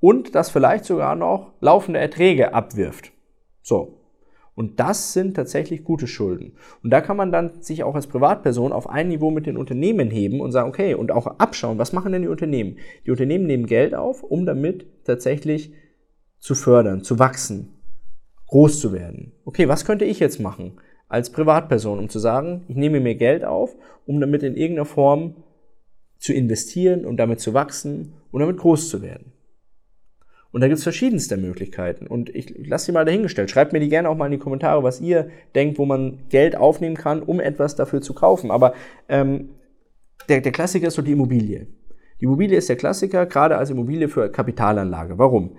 und 0.00 0.34
das 0.34 0.50
vielleicht 0.50 0.84
sogar 0.84 1.14
noch 1.14 1.52
laufende 1.60 2.00
Erträge 2.00 2.52
abwirft. 2.52 3.12
So. 3.62 3.95
Und 4.56 4.80
das 4.80 5.12
sind 5.12 5.36
tatsächlich 5.36 5.84
gute 5.84 6.06
Schulden. 6.06 6.54
Und 6.82 6.90
da 6.90 7.02
kann 7.02 7.18
man 7.18 7.30
dann 7.30 7.60
sich 7.60 7.84
auch 7.84 7.94
als 7.94 8.06
Privatperson 8.06 8.72
auf 8.72 8.88
ein 8.88 9.08
Niveau 9.08 9.30
mit 9.30 9.44
den 9.44 9.58
Unternehmen 9.58 10.10
heben 10.10 10.40
und 10.40 10.50
sagen, 10.50 10.70
okay, 10.70 10.94
und 10.94 11.12
auch 11.12 11.26
abschauen, 11.26 11.76
was 11.76 11.92
machen 11.92 12.10
denn 12.10 12.22
die 12.22 12.28
Unternehmen? 12.28 12.78
Die 13.04 13.10
Unternehmen 13.10 13.46
nehmen 13.46 13.66
Geld 13.66 13.94
auf, 13.94 14.22
um 14.22 14.46
damit 14.46 14.86
tatsächlich 15.04 15.74
zu 16.38 16.54
fördern, 16.54 17.02
zu 17.02 17.18
wachsen, 17.18 17.74
groß 18.46 18.80
zu 18.80 18.94
werden. 18.94 19.32
Okay, 19.44 19.68
was 19.68 19.84
könnte 19.84 20.06
ich 20.06 20.20
jetzt 20.20 20.40
machen 20.40 20.80
als 21.06 21.30
Privatperson, 21.30 21.98
um 21.98 22.08
zu 22.08 22.18
sagen, 22.18 22.64
ich 22.66 22.76
nehme 22.76 23.00
mir 23.00 23.14
Geld 23.14 23.44
auf, 23.44 23.76
um 24.06 24.20
damit 24.20 24.42
in 24.42 24.56
irgendeiner 24.56 24.86
Form 24.86 25.34
zu 26.18 26.32
investieren 26.32 27.04
und 27.04 27.18
damit 27.18 27.40
zu 27.40 27.52
wachsen 27.52 28.14
und 28.32 28.40
damit 28.40 28.56
groß 28.56 28.88
zu 28.88 29.02
werden? 29.02 29.32
Und 30.56 30.62
da 30.62 30.68
gibt 30.68 30.78
es 30.78 30.84
verschiedenste 30.84 31.36
Möglichkeiten. 31.36 32.06
Und 32.06 32.34
ich 32.34 32.66
lasse 32.66 32.86
sie 32.86 32.92
mal 32.92 33.04
dahingestellt. 33.04 33.50
Schreibt 33.50 33.74
mir 33.74 33.78
die 33.78 33.90
gerne 33.90 34.08
auch 34.08 34.16
mal 34.16 34.24
in 34.24 34.32
die 34.32 34.38
Kommentare, 34.38 34.82
was 34.82 35.02
ihr 35.02 35.28
denkt, 35.54 35.78
wo 35.78 35.84
man 35.84 36.20
Geld 36.30 36.56
aufnehmen 36.56 36.96
kann, 36.96 37.22
um 37.22 37.40
etwas 37.40 37.76
dafür 37.76 38.00
zu 38.00 38.14
kaufen. 38.14 38.50
Aber 38.50 38.72
ähm, 39.10 39.50
der, 40.30 40.40
der 40.40 40.52
Klassiker 40.52 40.86
ist 40.86 40.94
so 40.94 41.02
die 41.02 41.12
Immobilie. 41.12 41.66
Die 42.22 42.24
Immobilie 42.24 42.56
ist 42.56 42.70
der 42.70 42.76
Klassiker, 42.76 43.26
gerade 43.26 43.58
als 43.58 43.68
Immobilie 43.68 44.08
für 44.08 44.32
Kapitalanlage. 44.32 45.18
Warum? 45.18 45.58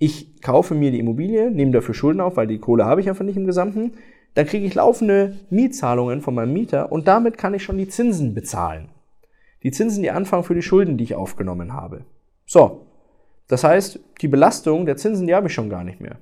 Ich 0.00 0.42
kaufe 0.42 0.74
mir 0.74 0.90
die 0.90 0.98
Immobilie, 0.98 1.48
nehme 1.48 1.70
dafür 1.70 1.94
Schulden 1.94 2.20
auf, 2.20 2.36
weil 2.36 2.48
die 2.48 2.58
Kohle 2.58 2.84
habe 2.84 3.00
ich 3.00 3.08
einfach 3.08 3.24
nicht 3.24 3.36
im 3.36 3.46
Gesamten. 3.46 3.92
Dann 4.34 4.46
kriege 4.46 4.66
ich 4.66 4.74
laufende 4.74 5.36
Mietzahlungen 5.50 6.20
von 6.20 6.34
meinem 6.34 6.52
Mieter 6.52 6.90
und 6.90 7.06
damit 7.06 7.38
kann 7.38 7.54
ich 7.54 7.62
schon 7.62 7.78
die 7.78 7.86
Zinsen 7.86 8.34
bezahlen. 8.34 8.88
Die 9.62 9.70
Zinsen, 9.70 10.02
die 10.02 10.10
anfangen 10.10 10.42
für 10.42 10.56
die 10.56 10.62
Schulden, 10.62 10.96
die 10.96 11.04
ich 11.04 11.14
aufgenommen 11.14 11.74
habe. 11.74 12.06
So, 12.44 12.88
das 13.52 13.64
heißt, 13.64 14.00
die 14.22 14.28
Belastung 14.28 14.86
der 14.86 14.96
Zinsen, 14.96 15.26
die 15.26 15.34
habe 15.34 15.48
ich 15.48 15.52
schon 15.52 15.68
gar 15.68 15.84
nicht 15.84 16.00
mehr. 16.00 16.16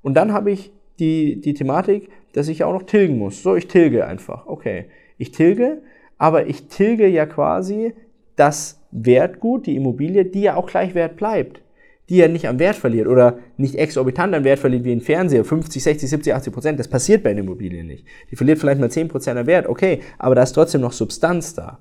Und 0.00 0.14
dann 0.14 0.32
habe 0.32 0.52
ich 0.52 0.72
die, 1.00 1.40
die 1.40 1.54
Thematik, 1.54 2.08
dass 2.34 2.46
ich 2.46 2.62
auch 2.62 2.72
noch 2.72 2.84
tilgen 2.84 3.18
muss. 3.18 3.42
So, 3.42 3.56
ich 3.56 3.66
tilge 3.66 4.06
einfach. 4.06 4.46
Okay, 4.46 4.84
ich 5.18 5.32
tilge, 5.32 5.82
aber 6.18 6.46
ich 6.46 6.68
tilge 6.68 7.08
ja 7.08 7.26
quasi 7.26 7.94
das 8.36 8.80
Wertgut, 8.92 9.66
die 9.66 9.74
Immobilie, 9.74 10.24
die 10.24 10.42
ja 10.42 10.54
auch 10.54 10.68
gleich 10.68 10.94
wert 10.94 11.16
bleibt. 11.16 11.62
Die 12.08 12.18
ja 12.18 12.28
nicht 12.28 12.46
am 12.46 12.60
Wert 12.60 12.76
verliert 12.76 13.08
oder 13.08 13.38
nicht 13.56 13.74
exorbitant 13.74 14.32
an 14.32 14.44
Wert 14.44 14.60
verliert 14.60 14.84
wie 14.84 14.92
ein 14.92 15.00
Fernseher, 15.00 15.44
50, 15.44 15.82
60, 15.82 16.10
70, 16.10 16.34
80 16.34 16.52
Prozent. 16.52 16.78
Das 16.78 16.86
passiert 16.86 17.24
bei 17.24 17.30
einer 17.30 17.40
Immobilie 17.40 17.82
nicht. 17.82 18.06
Die 18.30 18.36
verliert 18.36 18.60
vielleicht 18.60 18.80
mal 18.80 18.88
10 18.88 19.08
Prozent 19.08 19.36
an 19.36 19.48
Wert, 19.48 19.66
okay, 19.66 19.98
aber 20.16 20.36
da 20.36 20.44
ist 20.44 20.52
trotzdem 20.52 20.80
noch 20.80 20.92
Substanz 20.92 21.54
da. 21.54 21.80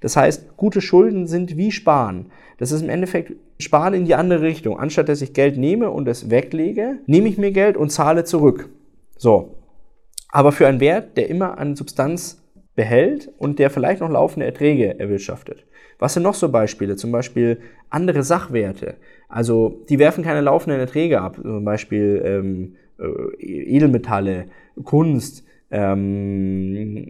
Das 0.00 0.16
heißt, 0.16 0.56
gute 0.56 0.80
Schulden 0.80 1.26
sind 1.26 1.56
wie 1.56 1.72
Sparen. 1.72 2.26
Das 2.58 2.72
ist 2.72 2.82
im 2.82 2.88
Endeffekt 2.88 3.32
Sparen 3.58 3.94
in 3.94 4.04
die 4.04 4.14
andere 4.14 4.42
Richtung. 4.42 4.78
Anstatt 4.78 5.08
dass 5.08 5.22
ich 5.22 5.32
Geld 5.32 5.56
nehme 5.56 5.90
und 5.90 6.08
es 6.08 6.30
weglege, 6.30 6.98
nehme 7.06 7.28
ich 7.28 7.38
mir 7.38 7.52
Geld 7.52 7.76
und 7.76 7.90
zahle 7.90 8.24
zurück. 8.24 8.68
So. 9.16 9.56
Aber 10.30 10.52
für 10.52 10.66
einen 10.66 10.80
Wert, 10.80 11.16
der 11.16 11.30
immer 11.30 11.58
an 11.58 11.74
Substanz 11.74 12.42
behält 12.76 13.32
und 13.38 13.58
der 13.58 13.70
vielleicht 13.70 14.00
noch 14.00 14.10
laufende 14.10 14.46
Erträge 14.46 15.00
erwirtschaftet. 15.00 15.64
Was 15.98 16.14
sind 16.14 16.22
noch 16.22 16.34
so 16.34 16.48
Beispiele? 16.48 16.96
Zum 16.96 17.10
Beispiel 17.10 17.58
andere 17.90 18.22
Sachwerte. 18.22 18.94
Also 19.28 19.84
die 19.88 19.98
werfen 19.98 20.22
keine 20.22 20.42
laufenden 20.42 20.78
Erträge 20.78 21.20
ab. 21.20 21.36
Zum 21.42 21.64
Beispiel 21.64 22.22
ähm, 22.24 22.76
äh, 22.98 23.74
Edelmetalle, 23.74 24.46
Kunst, 24.84 25.44
ähm, 25.70 27.06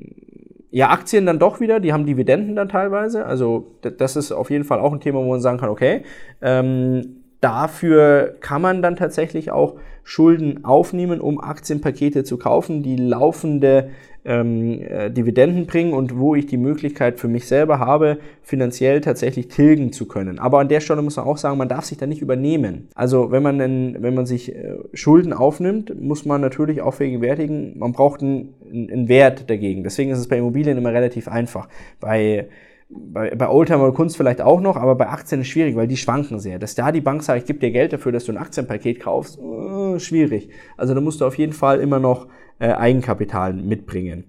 ja, 0.71 0.91
Aktien 0.91 1.27
dann 1.27 1.39
doch 1.39 1.61
wieder, 1.61 1.81
die 1.81 1.93
haben 1.93 2.07
Dividenden 2.07 2.57
dann 2.57 2.69
teilweise. 2.69 3.25
Also 3.25 3.75
das 3.81 4.17
ist 4.17 4.33
auf 4.33 4.51
jeden 4.51 4.65
Fall 4.65 4.81
auch 4.81 4.93
ein 4.93 5.01
Thema, 5.01 5.21
wo 5.21 5.31
man 5.31 5.41
sagen 5.41 5.59
kann, 5.59 5.71
okay, 5.71 6.03
ähm, 6.43 7.23
dafür 7.41 8.37
kann 8.41 8.61
man 8.61 8.83
dann 8.83 8.97
tatsächlich 8.97 9.51
auch 9.51 9.77
Schulden 10.09 10.65
aufnehmen, 10.65 11.21
um 11.21 11.39
Aktienpakete 11.39 12.25
zu 12.25 12.39
kaufen, 12.39 12.83
die 12.83 12.97
laufende 12.97 13.91
ähm, 14.25 14.81
äh, 14.81 15.11
Dividenden 15.11 15.67
bringen 15.67 15.93
und 15.93 16.19
wo 16.19 16.35
ich 16.35 16.47
die 16.47 16.57
Möglichkeit 16.57 17.21
für 17.21 17.29
mich 17.29 17.47
selber 17.47 17.79
habe, 17.79 18.17
finanziell 18.41 19.03
tatsächlich 19.03 19.49
tilgen 19.49 19.93
zu 19.93 20.09
können. 20.09 20.39
Aber 20.39 20.61
an 20.61 20.69
der 20.69 20.81
Stelle 20.81 21.03
muss 21.03 21.17
man 21.17 21.27
auch 21.27 21.37
sagen, 21.37 21.59
man 21.59 21.69
darf 21.69 21.85
sich 21.85 21.99
da 21.99 22.07
nicht 22.07 22.23
übernehmen. 22.23 22.89
Also 22.95 23.31
wenn 23.33 23.43
man, 23.43 23.61
einen, 23.61 24.03
wenn 24.03 24.15
man 24.15 24.25
sich 24.25 24.57
äh, 24.57 24.77
Schulden 24.95 25.35
aufnimmt, 25.35 26.01
muss 26.01 26.25
man 26.25 26.41
natürlich 26.41 26.81
auch 26.81 26.95
vergegenwärtigen, 26.95 27.79
man 27.79 27.93
braucht 27.93 28.23
einen, 28.23 28.55
einen 28.73 29.09
Wert 29.09 29.51
dagegen. 29.51 29.83
Deswegen 29.83 30.11
ist 30.11 30.21
es 30.21 30.29
bei 30.29 30.39
Immobilien 30.39 30.79
immer 30.79 30.95
relativ 30.95 31.29
einfach. 31.29 31.69
Bei 32.01 32.49
bei, 32.89 33.35
bei 33.35 33.49
Oldtimer 33.49 33.93
Kunst 33.93 34.17
vielleicht 34.17 34.41
auch 34.41 34.61
noch, 34.61 34.77
aber 34.77 34.95
bei 34.95 35.09
Aktien 35.09 35.43
ist 35.43 35.49
schwierig, 35.49 35.77
weil 35.77 35.89
die 35.89 35.97
schwanken 35.97 36.39
sehr. 36.39 36.59
Dass 36.59 36.75
da 36.75 36.91
die 36.93 37.01
Bank 37.01 37.23
sagt, 37.23 37.41
ich 37.41 37.47
gebe 37.47 37.59
dir 37.59 37.71
Geld 37.71 37.93
dafür, 37.93 38.13
dass 38.13 38.25
du 38.25 38.33
ein 38.33 38.39
Aktienpaket 38.39 39.01
kaufst, 39.01 39.39
äh, 39.39 39.99
schwierig. 39.99 40.51
Also 40.77 40.95
da 40.95 41.01
musst 41.01 41.21
du 41.21 41.27
auf 41.27 41.37
jeden 41.37 41.53
Fall 41.53 41.81
immer 41.81 41.99
noch 41.99 42.29
äh, 42.59 42.73
Eigenkapital 42.73 43.53
mitbringen. 43.53 44.25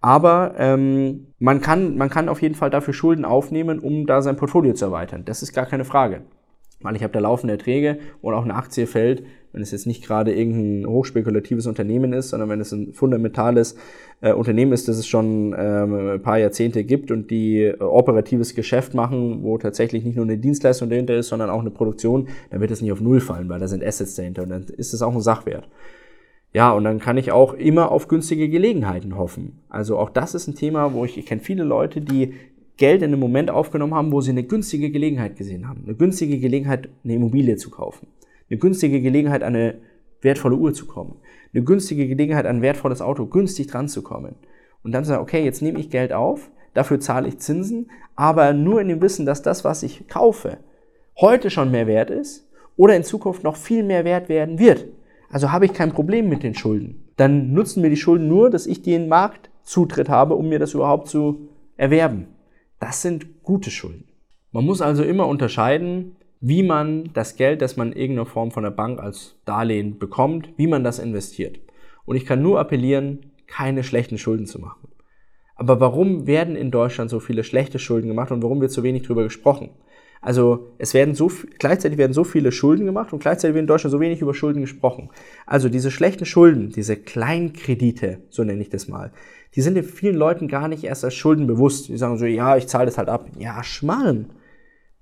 Aber 0.00 0.54
ähm, 0.58 1.28
man, 1.38 1.60
kann, 1.60 1.96
man 1.96 2.10
kann 2.10 2.28
auf 2.28 2.42
jeden 2.42 2.54
Fall 2.54 2.70
dafür 2.70 2.92
Schulden 2.92 3.24
aufnehmen, 3.24 3.78
um 3.78 4.06
da 4.06 4.20
sein 4.22 4.36
Portfolio 4.36 4.74
zu 4.74 4.84
erweitern. 4.84 5.24
Das 5.24 5.42
ist 5.42 5.54
gar 5.54 5.66
keine 5.66 5.84
Frage. 5.84 6.22
Weil 6.84 6.96
ich 6.96 7.02
habe 7.02 7.14
da 7.14 7.18
laufende 7.18 7.54
Erträge 7.54 7.98
und 8.20 8.34
auch 8.34 8.44
eine 8.44 8.54
Aktie 8.54 8.86
fällt, 8.86 9.24
wenn 9.52 9.62
es 9.62 9.70
jetzt 9.70 9.86
nicht 9.86 10.04
gerade 10.04 10.34
irgendein 10.34 10.86
hochspekulatives 10.86 11.66
Unternehmen 11.66 12.12
ist, 12.12 12.28
sondern 12.28 12.50
wenn 12.50 12.60
es 12.60 12.72
ein 12.72 12.92
fundamentales 12.92 13.76
äh, 14.20 14.32
Unternehmen 14.32 14.72
ist, 14.72 14.86
das 14.86 14.98
es 14.98 15.06
schon 15.06 15.54
ähm, 15.56 16.08
ein 16.10 16.22
paar 16.22 16.38
Jahrzehnte 16.38 16.84
gibt 16.84 17.10
und 17.10 17.30
die 17.30 17.62
äh, 17.62 17.80
operatives 17.80 18.54
Geschäft 18.54 18.92
machen, 18.92 19.42
wo 19.42 19.56
tatsächlich 19.56 20.04
nicht 20.04 20.16
nur 20.16 20.26
eine 20.26 20.36
Dienstleistung 20.36 20.90
dahinter 20.90 21.16
ist, 21.16 21.28
sondern 21.28 21.48
auch 21.48 21.60
eine 21.60 21.70
Produktion, 21.70 22.28
dann 22.50 22.60
wird 22.60 22.70
es 22.70 22.82
nicht 22.82 22.92
auf 22.92 23.00
Null 23.00 23.20
fallen, 23.20 23.48
weil 23.48 23.60
da 23.60 23.66
sind 23.66 23.82
Assets 23.82 24.14
dahinter 24.14 24.42
und 24.42 24.50
dann 24.50 24.64
ist 24.64 24.92
es 24.92 25.00
auch 25.00 25.14
ein 25.14 25.22
Sachwert. 25.22 25.66
Ja, 26.52 26.70
und 26.72 26.84
dann 26.84 27.00
kann 27.00 27.16
ich 27.16 27.32
auch 27.32 27.54
immer 27.54 27.90
auf 27.90 28.08
günstige 28.08 28.48
Gelegenheiten 28.48 29.16
hoffen. 29.16 29.64
Also 29.68 29.98
auch 29.98 30.10
das 30.10 30.34
ist 30.34 30.48
ein 30.48 30.54
Thema, 30.54 30.92
wo 30.92 31.04
ich, 31.04 31.16
ich 31.16 31.26
kenne 31.26 31.40
viele 31.40 31.64
Leute, 31.64 32.00
die 32.00 32.34
Geld 32.76 33.02
in 33.02 33.12
einem 33.12 33.20
Moment 33.20 33.50
aufgenommen 33.50 33.94
haben, 33.94 34.12
wo 34.12 34.20
sie 34.20 34.30
eine 34.30 34.42
günstige 34.42 34.90
Gelegenheit 34.90 35.36
gesehen 35.36 35.68
haben. 35.68 35.82
Eine 35.84 35.94
günstige 35.94 36.38
Gelegenheit, 36.38 36.88
eine 37.04 37.14
Immobilie 37.14 37.56
zu 37.56 37.70
kaufen. 37.70 38.08
Eine 38.50 38.58
günstige 38.58 39.00
Gelegenheit, 39.00 39.42
eine 39.42 39.76
wertvolle 40.20 40.56
Uhr 40.56 40.74
zu 40.74 40.86
kommen. 40.86 41.16
Eine 41.52 41.62
günstige 41.62 42.08
Gelegenheit, 42.08 42.46
ein 42.46 42.62
wertvolles 42.62 43.00
Auto 43.00 43.26
günstig 43.26 43.68
dran 43.68 43.88
zu 43.88 44.02
kommen. 44.02 44.34
Und 44.82 44.92
dann 44.92 45.04
sagen, 45.04 45.22
okay, 45.22 45.44
jetzt 45.44 45.62
nehme 45.62 45.78
ich 45.78 45.90
Geld 45.90 46.12
auf, 46.12 46.50
dafür 46.74 46.98
zahle 47.00 47.28
ich 47.28 47.38
Zinsen, 47.38 47.90
aber 48.16 48.52
nur 48.52 48.80
in 48.80 48.88
dem 48.88 49.00
Wissen, 49.00 49.24
dass 49.24 49.42
das, 49.42 49.64
was 49.64 49.82
ich 49.82 50.08
kaufe, 50.08 50.58
heute 51.20 51.50
schon 51.50 51.70
mehr 51.70 51.86
wert 51.86 52.10
ist 52.10 52.48
oder 52.76 52.96
in 52.96 53.04
Zukunft 53.04 53.44
noch 53.44 53.56
viel 53.56 53.82
mehr 53.82 54.04
wert 54.04 54.28
werden 54.28 54.58
wird. 54.58 54.86
Also 55.30 55.52
habe 55.52 55.64
ich 55.64 55.72
kein 55.72 55.92
Problem 55.92 56.28
mit 56.28 56.42
den 56.42 56.54
Schulden. 56.54 57.04
Dann 57.16 57.52
nutzen 57.52 57.82
mir 57.82 57.90
die 57.90 57.96
Schulden 57.96 58.28
nur, 58.28 58.50
dass 58.50 58.66
ich 58.66 58.82
den 58.82 59.08
Marktzutritt 59.08 60.08
habe, 60.08 60.34
um 60.34 60.48
mir 60.48 60.58
das 60.58 60.74
überhaupt 60.74 61.08
zu 61.08 61.48
erwerben. 61.76 62.28
Das 62.78 63.02
sind 63.02 63.42
gute 63.42 63.70
Schulden. 63.70 64.04
Man 64.52 64.64
muss 64.64 64.80
also 64.80 65.02
immer 65.02 65.26
unterscheiden, 65.26 66.16
wie 66.40 66.62
man 66.62 67.10
das 67.14 67.36
Geld, 67.36 67.62
das 67.62 67.76
man 67.76 67.92
in 67.92 67.98
irgendeiner 67.98 68.26
Form 68.26 68.50
von 68.50 68.64
der 68.64 68.70
Bank 68.70 69.00
als 69.00 69.36
Darlehen 69.44 69.98
bekommt, 69.98 70.50
wie 70.56 70.66
man 70.66 70.84
das 70.84 70.98
investiert. 70.98 71.58
Und 72.04 72.16
ich 72.16 72.26
kann 72.26 72.42
nur 72.42 72.60
appellieren, 72.60 73.32
keine 73.46 73.82
schlechten 73.82 74.18
Schulden 74.18 74.46
zu 74.46 74.60
machen. 74.60 74.88
Aber 75.56 75.80
warum 75.80 76.26
werden 76.26 76.56
in 76.56 76.70
Deutschland 76.70 77.10
so 77.10 77.20
viele 77.20 77.44
schlechte 77.44 77.78
Schulden 77.78 78.08
gemacht 78.08 78.30
und 78.30 78.42
warum 78.42 78.60
wird 78.60 78.72
so 78.72 78.82
wenig 78.82 79.02
darüber 79.02 79.22
gesprochen? 79.22 79.70
Also 80.24 80.70
es 80.78 80.94
werden 80.94 81.14
so 81.14 81.30
gleichzeitig 81.58 81.98
werden 81.98 82.14
so 82.14 82.24
viele 82.24 82.50
Schulden 82.50 82.86
gemacht 82.86 83.12
und 83.12 83.18
gleichzeitig 83.18 83.54
wird 83.54 83.64
in 83.64 83.66
Deutschland 83.66 83.92
so 83.92 84.00
wenig 84.00 84.22
über 84.22 84.32
Schulden 84.32 84.62
gesprochen. 84.62 85.10
Also 85.44 85.68
diese 85.68 85.90
schlechten 85.90 86.24
Schulden, 86.24 86.70
diese 86.70 86.96
Kleinkredite, 86.96 88.22
so 88.30 88.42
nenne 88.42 88.62
ich 88.62 88.70
das 88.70 88.88
mal, 88.88 89.12
die 89.54 89.60
sind 89.60 89.74
den 89.74 89.84
vielen 89.84 90.16
Leuten 90.16 90.48
gar 90.48 90.68
nicht 90.68 90.82
erst 90.84 91.04
als 91.04 91.14
Schulden 91.14 91.46
bewusst. 91.46 91.88
Die 91.88 91.98
sagen 91.98 92.16
so, 92.16 92.24
ja, 92.24 92.56
ich 92.56 92.66
zahle 92.68 92.86
das 92.86 92.96
halt 92.96 93.10
ab. 93.10 93.28
Ja, 93.38 93.62
Schmarrn. 93.62 94.30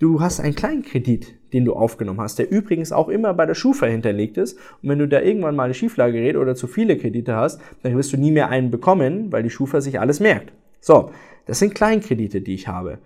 Du 0.00 0.20
hast 0.20 0.40
einen 0.40 0.56
Kleinkredit, 0.56 1.52
den 1.52 1.64
du 1.64 1.74
aufgenommen 1.74 2.20
hast, 2.20 2.40
der 2.40 2.50
übrigens 2.50 2.90
auch 2.90 3.08
immer 3.08 3.32
bei 3.32 3.46
der 3.46 3.54
Schufa 3.54 3.86
hinterlegt 3.86 4.36
ist. 4.38 4.58
Und 4.82 4.88
wenn 4.88 4.98
du 4.98 5.06
da 5.06 5.20
irgendwann 5.20 5.54
mal 5.54 5.64
eine 5.64 5.74
Schieflage 5.74 6.14
gerät 6.14 6.36
oder 6.36 6.56
zu 6.56 6.66
viele 6.66 6.98
Kredite 6.98 7.36
hast, 7.36 7.60
dann 7.84 7.96
wirst 7.96 8.12
du 8.12 8.16
nie 8.16 8.32
mehr 8.32 8.48
einen 8.48 8.72
bekommen, 8.72 9.30
weil 9.30 9.44
die 9.44 9.50
Schufa 9.50 9.80
sich 9.80 10.00
alles 10.00 10.18
merkt. 10.18 10.52
So, 10.80 11.12
das 11.46 11.60
sind 11.60 11.76
Kleinkredite, 11.76 12.40
die 12.40 12.54
ich 12.54 12.66
habe. 12.66 12.98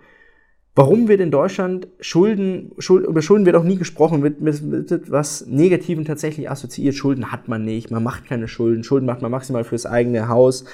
Warum 0.77 1.07
wird 1.07 1.21
in 1.21 1.31
Deutschland 1.31 1.87
Schulden, 2.01 2.71
Schuld, 2.77 3.07
über 3.07 3.23
Schulden 3.23 3.47
wird 3.47 3.55
auch 3.55 3.63
nie 3.63 3.77
gesprochen, 3.77 4.21
wird 4.21 4.41
mit, 4.41 4.61
mit 4.61 4.91
etwas 4.91 5.47
Negativen 5.47 6.05
tatsächlich 6.05 6.51
assoziiert. 6.51 6.93
Schulden 6.93 7.31
hat 7.31 7.47
man 7.47 7.65
nicht, 7.65 7.89
man 7.89 8.03
macht 8.03 8.25
keine 8.25 8.47
Schulden, 8.47 8.83
Schulden 8.83 9.07
macht 9.07 9.23
man 9.23 9.31
maximal 9.31 9.63
fürs 9.63 9.87
eigene 9.87 10.29
Haus. 10.29 10.65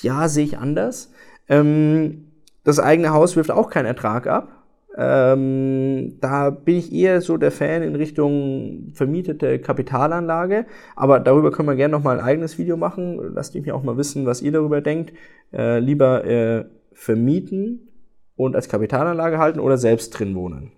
Ja, 0.00 0.26
sehe 0.26 0.44
ich 0.44 0.58
anders. 0.58 1.12
Ähm, 1.48 2.32
das 2.64 2.80
eigene 2.80 3.10
Haus 3.10 3.36
wirft 3.36 3.52
auch 3.52 3.70
keinen 3.70 3.86
Ertrag 3.86 4.26
ab. 4.26 4.64
Ähm, 4.98 6.18
da 6.20 6.50
bin 6.50 6.78
ich 6.78 6.92
eher 6.92 7.20
so 7.20 7.36
der 7.36 7.52
Fan 7.52 7.84
in 7.84 7.94
Richtung 7.94 8.90
vermietete 8.92 9.60
Kapitalanlage. 9.60 10.66
Aber 10.96 11.20
darüber 11.20 11.52
können 11.52 11.68
wir 11.68 11.76
gerne 11.76 11.92
noch 11.92 12.02
mal 12.02 12.18
ein 12.18 12.24
eigenes 12.24 12.58
Video 12.58 12.76
machen. 12.76 13.20
Lasst 13.34 13.54
mich 13.54 13.70
auch 13.70 13.84
mal 13.84 13.96
wissen, 13.96 14.26
was 14.26 14.42
ihr 14.42 14.50
darüber 14.50 14.80
denkt. 14.80 15.12
Äh, 15.52 15.78
lieber 15.78 16.24
äh, 16.24 16.64
vermieten 16.92 17.86
und 18.36 18.56
als 18.56 18.68
Kapitalanlage 18.68 19.38
halten 19.38 19.60
oder 19.60 19.78
selbst 19.78 20.10
drin 20.10 20.34
wohnen. 20.34 20.72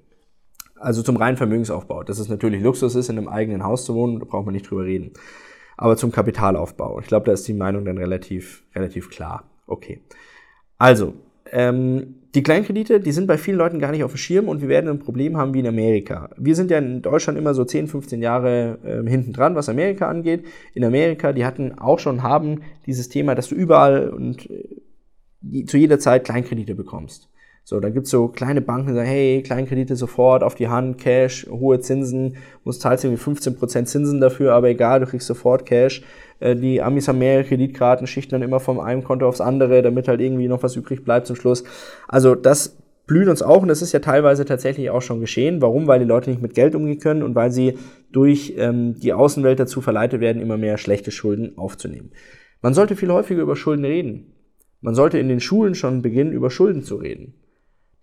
Also 0.77 1.03
zum 1.03 1.17
reinen 1.17 1.37
Vermögensaufbau. 1.37 2.03
Dass 2.03 2.19
es 2.19 2.29
natürlich 2.29 2.63
Luxus 2.63 2.95
ist, 2.95 3.09
in 3.09 3.19
einem 3.19 3.29
eigenen 3.29 3.65
Haus 3.65 3.85
zu 3.85 3.95
wohnen, 3.95 4.19
da 4.19 4.27
braucht 4.27 4.45
man 4.45 4.55
nicht 4.55 4.69
drüber 4.69 4.85
reden. 4.85 5.13
Aber 5.77 5.97
zum 5.97 6.13
Kapitalaufbau. 6.13 7.01
Ich 7.01 7.07
glaube, 7.07 7.27
da 7.27 7.33
ist 7.33 7.49
die 7.49 7.55
Meinung 7.55 7.85
dann 7.85 7.99
relativ, 7.99 8.65
relativ 8.75 9.11
klar. 9.11 9.45
Okay. 9.67 10.01
Also, 10.79 11.15
ähm, 11.51 12.17
die 12.35 12.43
Kleinkredite, 12.43 13.01
die 13.01 13.13
sind 13.13 13.29
bei 13.29 13.39
vielen 13.39 13.59
Leuten 13.59 13.79
gar 13.79 13.93
nicht 13.93 14.03
auf 14.03 14.13
dem 14.13 14.19
Schirm 14.19 14.49
und 14.49 14.61
wir 14.61 14.69
werden 14.69 14.91
ein 14.91 14.99
Problem 14.99 15.37
haben 15.37 15.55
wie 15.55 15.61
in 15.61 15.67
Amerika. 15.67 16.31
Wir 16.37 16.57
sind 16.57 16.71
ja 16.71 16.79
in 16.79 17.01
Deutschland 17.01 17.39
immer 17.39 17.55
so 17.55 17.65
10, 17.65 17.87
15 17.87 18.21
Jahre 18.21 18.79
äh, 18.83 19.09
hinten 19.09 19.33
dran, 19.33 19.55
was 19.55 19.69
Amerika 19.69 20.09
angeht. 20.09 20.45
In 20.75 20.85
Amerika, 20.85 21.33
die 21.33 21.45
hatten 21.45 21.79
auch 21.79 22.01
schon, 22.01 22.23
haben 22.23 22.63
dieses 22.87 23.09
Thema, 23.09 23.35
dass 23.35 23.49
du 23.49 23.55
überall 23.55 24.09
und 24.09 24.51
äh, 24.51 25.65
zu 25.67 25.77
jeder 25.77 25.99
Zeit 25.99 26.25
Kleinkredite 26.25 26.75
bekommst. 26.75 27.29
So, 27.67 27.81
dann 27.81 27.95
gibt's 27.95 28.11
so 28.11 28.29
kleine 28.29 28.61
Banken, 28.61 28.89
die 28.89 28.95
sagen, 28.95 29.09
hey, 29.09 29.43
Kleinkredite 29.43 29.97
sofort 29.97 30.43
auf 30.43 30.55
die 30.55 30.69
Hand, 30.69 30.99
Cash, 30.99 31.47
hohe 31.51 31.81
Zinsen, 31.81 32.37
musst 32.63 32.83
zahlst 32.83 33.05
irgendwie 33.05 33.23
15% 33.23 33.87
Zinsen 33.87 34.21
dafür, 34.21 34.53
aber 34.53 34.69
egal, 34.69 35.01
du 35.01 35.07
kriegst 35.07 35.27
sofort 35.27 35.65
Cash. 35.65 36.03
Äh, 36.41 36.57
die 36.57 36.83
Amis 36.83 37.09
haben 37.09 37.19
mehrere 37.19 37.45
Kreditkarten, 37.45 38.07
schichten 38.07 38.33
dann 38.33 38.43
immer 38.43 38.61
vom 38.61 38.81
einen 38.81 39.03
Konto 39.03 39.27
aufs 39.27 39.41
andere, 39.41 39.81
damit 39.81 40.09
halt 40.09 40.21
irgendwie 40.21 40.47
noch 40.47 40.63
was 40.63 40.77
übrig 40.77 41.05
bleibt 41.05 41.27
zum 41.27 41.37
Schluss. 41.37 41.65
Also 42.07 42.35
das 42.35 42.77
blüht 43.07 43.29
uns 43.29 43.41
auch 43.41 43.63
und 43.63 43.69
das 43.69 43.81
ist 43.81 43.93
ja 43.93 44.01
teilweise 44.01 44.45
tatsächlich 44.45 44.91
auch 44.91 45.03
schon 45.03 45.21
geschehen. 45.21 45.63
Warum? 45.63 45.87
Weil 45.87 46.01
die 46.01 46.05
Leute 46.05 46.29
nicht 46.29 46.43
mit 46.43 46.55
Geld 46.55 46.75
umgehen 46.75 46.99
können 46.99 47.23
und 47.23 47.35
weil 47.35 47.51
sie 47.51 47.79
durch 48.13 48.53
ähm, 48.59 49.01
die 49.01 49.15
Außenwelt 49.15 49.59
dazu 49.59 49.81
verleitet 49.81 50.21
werden, 50.21 50.43
immer 50.43 50.59
mehr 50.59 50.77
schlechte 50.77 51.11
Schulden 51.11 51.57
aufzunehmen. 51.57 52.11
Man 52.61 52.75
sollte 52.75 52.95
viel 52.95 53.11
häufiger 53.11 53.41
über 53.41 53.57
Schulden 53.57 53.87
reden. 53.87 54.35
Man 54.83 54.95
sollte 54.95 55.19
in 55.19 55.29
den 55.29 55.41
Schulen 55.41 55.75
schon 55.75 56.03
beginnen, 56.03 56.33
über 56.33 56.51
Schulden 56.51 56.83
zu 56.83 56.97
reden 56.97 57.33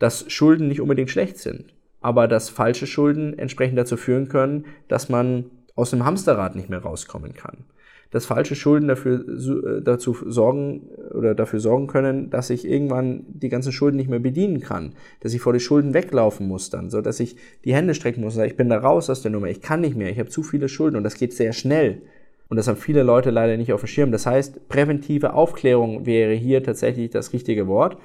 dass 0.02 0.26
Schulden 0.32 0.68
nicht 0.68 0.82
unbedingt 0.82 1.12
schlecht 1.12 1.38
sind, 1.38 1.66
aber 2.02 2.28
dass 2.28 2.50
falsche 2.50 2.88
Schulden 2.88 3.38
entsprechend 3.38 3.78
dazu 3.78 3.98
führen 3.98 4.30
können, 4.30 4.66
dass 4.88 5.10
man 5.10 5.46
aus 5.76 5.92
dem 5.92 6.04
Hamsterrad 6.04 6.56
nicht 6.56 6.70
mehr 6.70 6.82
rauskommen 6.82 7.34
kann. 7.34 7.66
Dass 8.10 8.26
falsche 8.26 8.56
Schulden 8.56 8.88
dafür, 8.88 9.20
äh, 9.20 9.82
dazu 9.84 10.18
sorgen 10.26 10.88
oder 11.14 11.36
dafür 11.36 11.60
sorgen 11.60 11.86
können, 11.86 12.32
dass 12.32 12.50
ich 12.50 12.68
irgendwann 12.68 13.26
die 13.28 13.50
ganzen 13.50 13.72
Schulden 13.72 13.98
nicht 13.98 14.10
mehr 14.10 14.20
bedienen 14.20 14.60
kann, 14.60 14.96
dass 15.20 15.36
ich 15.36 15.42
vor 15.42 15.54
die 15.54 15.60
Schulden 15.60 15.94
weglaufen 15.94 16.48
muss 16.48 16.72
dann, 16.72 16.90
so 16.90 17.02
dass 17.02 17.20
ich 17.20 17.36
die 17.64 17.76
Hände 17.76 17.94
strecken 17.94 18.22
muss, 18.22 18.36
ich 18.38 18.58
bin 18.58 18.70
da 18.70 18.80
raus 18.80 19.08
aus 19.12 19.22
der 19.22 19.30
Nummer, 19.30 19.48
ich 19.48 19.62
kann 19.62 19.82
nicht 19.82 19.96
mehr, 19.96 20.10
ich 20.10 20.18
habe 20.18 20.30
zu 20.30 20.42
viele 20.42 20.68
Schulden 20.68 20.98
und 20.98 21.04
das 21.04 21.16
geht 21.16 21.34
sehr 21.34 21.54
schnell. 21.54 22.02
Und 22.50 22.58
das 22.58 22.68
haben 22.68 22.76
viele 22.76 23.04
Leute 23.04 23.30
leider 23.30 23.56
nicht 23.56 23.72
auf 23.72 23.82
dem 23.82 23.88
Schirm. 23.88 24.12
Das 24.12 24.26
heißt, 24.26 24.68
präventive 24.68 25.34
Aufklärung 25.34 26.06
wäre 26.06 26.34
hier 26.34 26.62
tatsächlich 26.64 27.12
das 27.12 27.32
richtige 27.32 27.68
Wort 27.68 27.98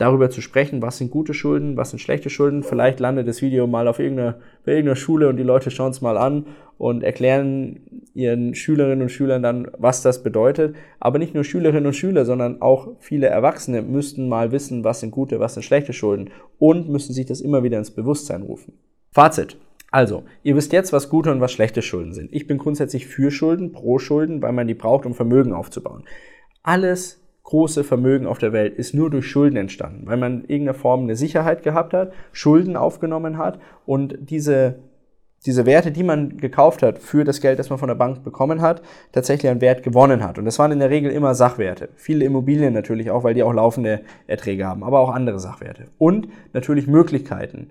darüber 0.00 0.30
zu 0.30 0.40
sprechen, 0.40 0.80
was 0.80 0.96
sind 0.96 1.10
gute 1.10 1.34
Schulden, 1.34 1.76
was 1.76 1.90
sind 1.90 1.98
schlechte 1.98 2.30
Schulden. 2.30 2.62
Vielleicht 2.62 3.00
landet 3.00 3.28
das 3.28 3.42
Video 3.42 3.66
mal 3.66 3.86
auf 3.86 3.98
irgendeiner, 3.98 4.38
irgendeiner 4.64 4.96
Schule 4.96 5.28
und 5.28 5.36
die 5.36 5.42
Leute 5.42 5.70
schauen 5.70 5.90
es 5.90 6.00
mal 6.00 6.16
an 6.16 6.46
und 6.78 7.02
erklären 7.02 7.80
ihren 8.14 8.54
Schülerinnen 8.54 9.02
und 9.02 9.10
Schülern 9.10 9.42
dann, 9.42 9.70
was 9.76 10.00
das 10.00 10.22
bedeutet. 10.22 10.74
Aber 11.00 11.18
nicht 11.18 11.34
nur 11.34 11.44
Schülerinnen 11.44 11.86
und 11.86 11.92
Schüler, 11.92 12.24
sondern 12.24 12.62
auch 12.62 12.88
viele 12.98 13.26
Erwachsene 13.26 13.82
müssten 13.82 14.26
mal 14.26 14.52
wissen, 14.52 14.84
was 14.84 15.00
sind 15.00 15.10
gute, 15.10 15.38
was 15.38 15.52
sind 15.52 15.64
schlechte 15.64 15.92
Schulden 15.92 16.30
und 16.58 16.88
müssen 16.88 17.12
sich 17.12 17.26
das 17.26 17.42
immer 17.42 17.62
wieder 17.62 17.76
ins 17.76 17.90
Bewusstsein 17.90 18.42
rufen. 18.42 18.72
Fazit. 19.12 19.58
Also, 19.90 20.22
ihr 20.42 20.56
wisst 20.56 20.72
jetzt, 20.72 20.94
was 20.94 21.10
gute 21.10 21.30
und 21.30 21.42
was 21.42 21.52
schlechte 21.52 21.82
Schulden 21.82 22.14
sind. 22.14 22.32
Ich 22.32 22.46
bin 22.46 22.56
grundsätzlich 22.56 23.06
für 23.06 23.30
Schulden, 23.30 23.72
pro 23.72 23.98
Schulden, 23.98 24.40
weil 24.40 24.52
man 24.52 24.66
die 24.66 24.74
braucht, 24.74 25.04
um 25.04 25.14
Vermögen 25.14 25.52
aufzubauen. 25.52 26.04
Alles 26.62 27.20
große 27.50 27.82
Vermögen 27.82 28.26
auf 28.26 28.38
der 28.38 28.52
Welt 28.52 28.74
ist 28.74 28.94
nur 28.94 29.10
durch 29.10 29.26
Schulden 29.26 29.56
entstanden, 29.56 30.06
weil 30.06 30.16
man 30.16 30.42
in 30.42 30.48
irgendeiner 30.48 30.78
Form 30.78 31.02
eine 31.02 31.16
Sicherheit 31.16 31.64
gehabt 31.64 31.92
hat, 31.92 32.12
Schulden 32.30 32.76
aufgenommen 32.76 33.38
hat 33.38 33.58
und 33.86 34.16
diese, 34.20 34.76
diese 35.44 35.66
Werte, 35.66 35.90
die 35.90 36.04
man 36.04 36.36
gekauft 36.36 36.84
hat 36.84 37.00
für 37.00 37.24
das 37.24 37.40
Geld, 37.40 37.58
das 37.58 37.68
man 37.68 37.80
von 37.80 37.88
der 37.88 37.96
Bank 37.96 38.22
bekommen 38.22 38.60
hat, 38.60 38.82
tatsächlich 39.10 39.50
einen 39.50 39.60
Wert 39.60 39.82
gewonnen 39.82 40.22
hat. 40.22 40.38
Und 40.38 40.44
das 40.44 40.60
waren 40.60 40.70
in 40.70 40.78
der 40.78 40.90
Regel 40.90 41.10
immer 41.10 41.34
Sachwerte. 41.34 41.88
Viele 41.96 42.24
Immobilien 42.24 42.72
natürlich 42.72 43.10
auch, 43.10 43.24
weil 43.24 43.34
die 43.34 43.42
auch 43.42 43.52
laufende 43.52 44.02
Erträge 44.28 44.64
haben, 44.64 44.84
aber 44.84 45.00
auch 45.00 45.10
andere 45.10 45.40
Sachwerte. 45.40 45.86
Und 45.98 46.28
natürlich 46.52 46.86
Möglichkeiten, 46.86 47.70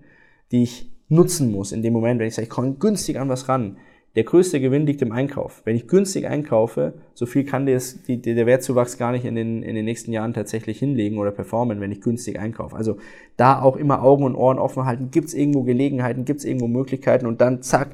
die 0.51 0.63
ich 0.63 0.91
nutzen 1.07 1.53
muss 1.53 1.71
in 1.71 1.81
dem 1.83 1.93
Moment, 1.93 2.19
wenn 2.19 2.27
ich 2.27 2.35
sage, 2.35 2.47
ich 2.47 2.49
komme 2.49 2.73
günstig 2.73 3.17
an 3.17 3.29
was 3.29 3.47
ran, 3.47 3.77
der 4.15 4.23
größte 4.23 4.59
Gewinn 4.59 4.85
liegt 4.85 5.01
im 5.01 5.11
Einkauf. 5.11 5.61
Wenn 5.65 5.75
ich 5.75 5.87
günstig 5.87 6.27
einkaufe, 6.27 6.93
so 7.13 7.25
viel 7.25 7.43
kann 7.43 7.65
des, 7.65 8.03
die, 8.03 8.21
der 8.21 8.45
Wertzuwachs 8.45 8.97
gar 8.97 9.11
nicht 9.11 9.25
in 9.25 9.35
den, 9.35 9.61
in 9.61 9.75
den 9.75 9.85
nächsten 9.85 10.11
Jahren 10.11 10.33
tatsächlich 10.33 10.79
hinlegen 10.79 11.17
oder 11.19 11.31
performen, 11.31 11.79
wenn 11.79 11.91
ich 11.91 12.01
günstig 12.01 12.39
einkaufe. 12.39 12.75
Also 12.75 12.97
da 13.37 13.61
auch 13.61 13.77
immer 13.77 14.01
Augen 14.01 14.23
und 14.23 14.35
Ohren 14.35 14.57
offen 14.57 14.85
halten. 14.85 15.11
Gibt 15.11 15.27
es 15.27 15.33
irgendwo 15.33 15.63
Gelegenheiten, 15.63 16.25
gibt 16.25 16.39
es 16.39 16.45
irgendwo 16.45 16.67
Möglichkeiten 16.67 17.27
und 17.27 17.39
dann 17.39 17.61
zack, 17.61 17.89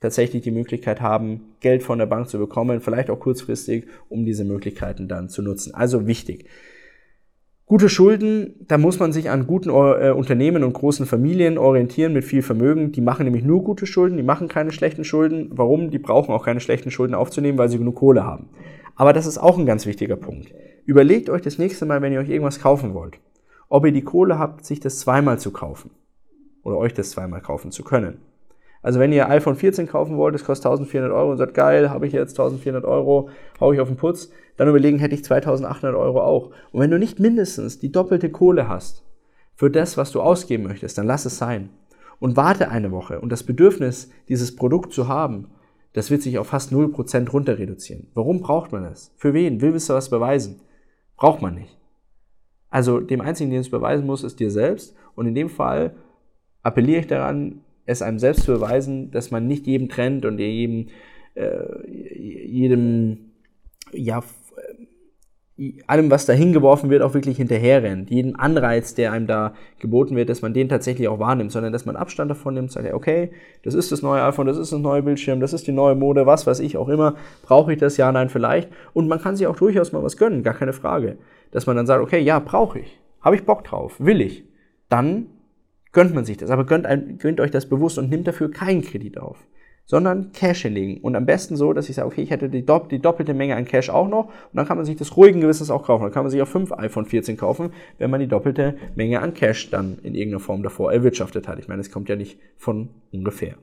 tatsächlich 0.00 0.42
die 0.42 0.50
Möglichkeit 0.50 1.00
haben, 1.00 1.54
Geld 1.60 1.82
von 1.82 1.98
der 1.98 2.06
Bank 2.06 2.28
zu 2.28 2.38
bekommen, 2.38 2.80
vielleicht 2.80 3.10
auch 3.10 3.18
kurzfristig, 3.18 3.86
um 4.08 4.24
diese 4.24 4.44
Möglichkeiten 4.44 5.08
dann 5.08 5.28
zu 5.28 5.42
nutzen. 5.42 5.74
Also 5.74 6.06
wichtig. 6.06 6.46
Gute 7.68 7.88
Schulden, 7.88 8.54
da 8.68 8.78
muss 8.78 9.00
man 9.00 9.10
sich 9.12 9.28
an 9.28 9.48
guten 9.48 9.70
äh, 9.70 10.12
Unternehmen 10.12 10.62
und 10.62 10.72
großen 10.72 11.04
Familien 11.04 11.58
orientieren 11.58 12.12
mit 12.12 12.24
viel 12.24 12.42
Vermögen. 12.42 12.92
Die 12.92 13.00
machen 13.00 13.24
nämlich 13.24 13.42
nur 13.42 13.64
gute 13.64 13.86
Schulden, 13.86 14.16
die 14.16 14.22
machen 14.22 14.46
keine 14.46 14.70
schlechten 14.70 15.02
Schulden. 15.02 15.48
Warum? 15.50 15.90
Die 15.90 15.98
brauchen 15.98 16.32
auch 16.32 16.44
keine 16.44 16.60
schlechten 16.60 16.92
Schulden 16.92 17.16
aufzunehmen, 17.16 17.58
weil 17.58 17.68
sie 17.68 17.78
genug 17.78 17.96
Kohle 17.96 18.22
haben. 18.22 18.50
Aber 18.94 19.12
das 19.12 19.26
ist 19.26 19.38
auch 19.38 19.58
ein 19.58 19.66
ganz 19.66 19.84
wichtiger 19.84 20.14
Punkt. 20.14 20.54
Überlegt 20.84 21.28
euch 21.28 21.42
das 21.42 21.58
nächste 21.58 21.86
Mal, 21.86 22.02
wenn 22.02 22.12
ihr 22.12 22.20
euch 22.20 22.28
irgendwas 22.28 22.60
kaufen 22.60 22.94
wollt, 22.94 23.18
ob 23.68 23.84
ihr 23.84 23.90
die 23.90 24.04
Kohle 24.04 24.38
habt, 24.38 24.64
sich 24.64 24.78
das 24.78 25.00
zweimal 25.00 25.40
zu 25.40 25.50
kaufen. 25.50 25.90
Oder 26.62 26.78
euch 26.78 26.94
das 26.94 27.10
zweimal 27.10 27.40
kaufen 27.40 27.72
zu 27.72 27.82
können. 27.82 28.18
Also 28.86 29.00
wenn 29.00 29.12
ihr 29.12 29.28
iPhone 29.28 29.56
14 29.56 29.88
kaufen 29.88 30.16
wollt, 30.16 30.36
das 30.36 30.44
kostet 30.44 30.66
1400 30.66 31.10
Euro 31.10 31.32
und 31.32 31.38
sagt, 31.38 31.54
geil, 31.54 31.90
habe 31.90 32.06
ich 32.06 32.12
jetzt 32.12 32.38
1400 32.38 32.84
Euro, 32.84 33.30
hau 33.58 33.72
ich 33.72 33.80
auf 33.80 33.88
den 33.88 33.96
Putz, 33.96 34.30
dann 34.56 34.68
überlegen, 34.68 35.00
hätte 35.00 35.16
ich 35.16 35.24
2800 35.24 35.98
Euro 35.98 36.22
auch. 36.22 36.52
Und 36.70 36.82
wenn 36.82 36.92
du 36.92 36.96
nicht 36.96 37.18
mindestens 37.18 37.80
die 37.80 37.90
doppelte 37.90 38.30
Kohle 38.30 38.68
hast 38.68 39.04
für 39.56 39.72
das, 39.72 39.96
was 39.96 40.12
du 40.12 40.20
ausgeben 40.20 40.62
möchtest, 40.62 40.98
dann 40.98 41.08
lass 41.08 41.24
es 41.24 41.36
sein. 41.36 41.70
Und 42.20 42.36
warte 42.36 42.68
eine 42.68 42.92
Woche. 42.92 43.18
Und 43.18 43.32
das 43.32 43.42
Bedürfnis, 43.42 44.08
dieses 44.28 44.54
Produkt 44.54 44.92
zu 44.92 45.08
haben, 45.08 45.48
das 45.92 46.12
wird 46.12 46.22
sich 46.22 46.38
auf 46.38 46.46
fast 46.46 46.70
0% 46.72 47.28
runter 47.30 47.58
reduzieren. 47.58 48.06
Warum 48.14 48.40
braucht 48.40 48.70
man 48.70 48.84
das? 48.84 49.10
Für 49.16 49.34
wen? 49.34 49.60
Will 49.60 49.72
du 49.72 49.88
was 49.88 50.10
beweisen? 50.10 50.60
Braucht 51.16 51.42
man 51.42 51.56
nicht. 51.56 51.76
Also 52.70 53.00
dem 53.00 53.20
Einzigen, 53.20 53.50
den 53.50 53.62
es 53.62 53.70
beweisen 53.70 54.06
muss, 54.06 54.22
ist 54.22 54.38
dir 54.38 54.52
selbst. 54.52 54.94
Und 55.16 55.26
in 55.26 55.34
dem 55.34 55.48
Fall 55.48 55.96
appelliere 56.62 57.00
ich 57.00 57.08
daran, 57.08 57.62
es 57.86 58.02
einem 58.02 58.18
selbst 58.18 58.44
zu 58.44 58.52
beweisen, 58.52 59.10
dass 59.10 59.30
man 59.30 59.46
nicht 59.46 59.66
jedem 59.66 59.88
Trend 59.88 60.24
und 60.24 60.38
jedem, 60.38 60.88
äh, 61.34 61.88
jedem, 61.88 63.32
ja, 63.92 64.22
allem, 65.86 66.10
was 66.10 66.26
da 66.26 66.34
hingeworfen 66.34 66.90
wird, 66.90 67.02
auch 67.02 67.14
wirklich 67.14 67.38
hinterherrennt. 67.38 68.10
Jedem 68.10 68.36
Anreiz, 68.36 68.94
der 68.94 69.12
einem 69.12 69.26
da 69.26 69.54
geboten 69.78 70.14
wird, 70.14 70.28
dass 70.28 70.42
man 70.42 70.52
den 70.52 70.68
tatsächlich 70.68 71.08
auch 71.08 71.18
wahrnimmt, 71.18 71.50
sondern 71.50 71.72
dass 71.72 71.86
man 71.86 71.96
Abstand 71.96 72.30
davon 72.30 72.54
nimmt, 72.54 72.72
sagt, 72.72 72.92
okay, 72.92 73.30
das 73.62 73.72
ist 73.72 73.90
das 73.90 74.02
neue 74.02 74.22
iPhone, 74.22 74.46
das 74.46 74.58
ist 74.58 74.72
das 74.72 74.80
neue 74.80 75.02
Bildschirm, 75.02 75.40
das 75.40 75.54
ist 75.54 75.66
die 75.66 75.72
neue 75.72 75.94
Mode, 75.94 76.26
was 76.26 76.46
weiß 76.46 76.60
ich 76.60 76.76
auch 76.76 76.88
immer. 76.88 77.14
Brauche 77.42 77.72
ich 77.72 77.78
das? 77.78 77.96
Ja, 77.96 78.12
nein, 78.12 78.28
vielleicht. 78.28 78.68
Und 78.92 79.08
man 79.08 79.20
kann 79.20 79.36
sich 79.36 79.46
auch 79.46 79.56
durchaus 79.56 79.92
mal 79.92 80.02
was 80.02 80.18
gönnen, 80.18 80.42
gar 80.42 80.54
keine 80.54 80.74
Frage. 80.74 81.16
Dass 81.52 81.66
man 81.66 81.76
dann 81.76 81.86
sagt, 81.86 82.02
okay, 82.02 82.20
ja, 82.20 82.38
brauche 82.38 82.80
ich. 82.80 83.00
Habe 83.22 83.36
ich 83.36 83.44
Bock 83.44 83.64
drauf? 83.64 83.94
Will 83.98 84.20
ich? 84.20 84.44
Dann 84.90 85.26
gönnt 85.96 86.14
man 86.14 86.26
sich 86.26 86.36
das. 86.36 86.50
Aber 86.50 86.66
gönnt, 86.66 86.86
gönnt 87.18 87.40
euch 87.40 87.50
das 87.50 87.66
bewusst 87.66 87.96
und 87.96 88.10
nimmt 88.10 88.28
dafür 88.28 88.50
keinen 88.50 88.82
Kredit 88.82 89.18
auf 89.18 89.38
sondern 89.88 90.32
Cash 90.32 90.62
hinlegen. 90.62 91.00
Und 91.00 91.14
am 91.14 91.26
besten 91.26 91.56
so, 91.56 91.72
dass 91.72 91.88
ich 91.88 91.94
sage, 91.94 92.08
okay, 92.08 92.20
ich 92.20 92.30
hätte 92.30 92.48
die, 92.48 92.66
dopp 92.66 92.88
die, 92.88 92.98
doppelte 92.98 93.34
Menge 93.34 93.54
an 93.54 93.66
Cash 93.66 93.88
auch 93.88 94.08
noch 94.08 94.24
und 94.26 94.54
dann 94.54 94.66
kann 94.66 94.76
man 94.76 94.84
sich 94.84 94.96
das 94.96 95.16
ruhigen 95.16 95.40
Gewissens 95.40 95.70
auch 95.70 95.84
kaufen. 95.84 96.02
Dann 96.02 96.10
kann 96.10 96.24
man 96.24 96.32
sich 96.32 96.42
auch 96.42 96.48
fünf 96.48 96.72
iPhone 96.72 97.06
14 97.06 97.36
kaufen, 97.36 97.70
wenn 97.98 98.10
man 98.10 98.18
die 98.18 98.26
doppelte 98.26 98.76
Menge 98.96 99.20
an 99.20 99.32
Cash 99.32 99.70
dann 99.70 99.98
in 100.02 100.16
irgendeiner 100.16 100.40
Form 100.40 100.64
davor 100.64 100.92
erwirtschaftet 100.92 101.46
hat. 101.46 101.60
Ich 101.60 101.68
meine, 101.68 101.80
es 101.80 101.92
kommt 101.92 102.08
ja 102.08 102.16
nicht 102.16 102.36
von 102.56 102.88
ungefähr. 103.12 103.54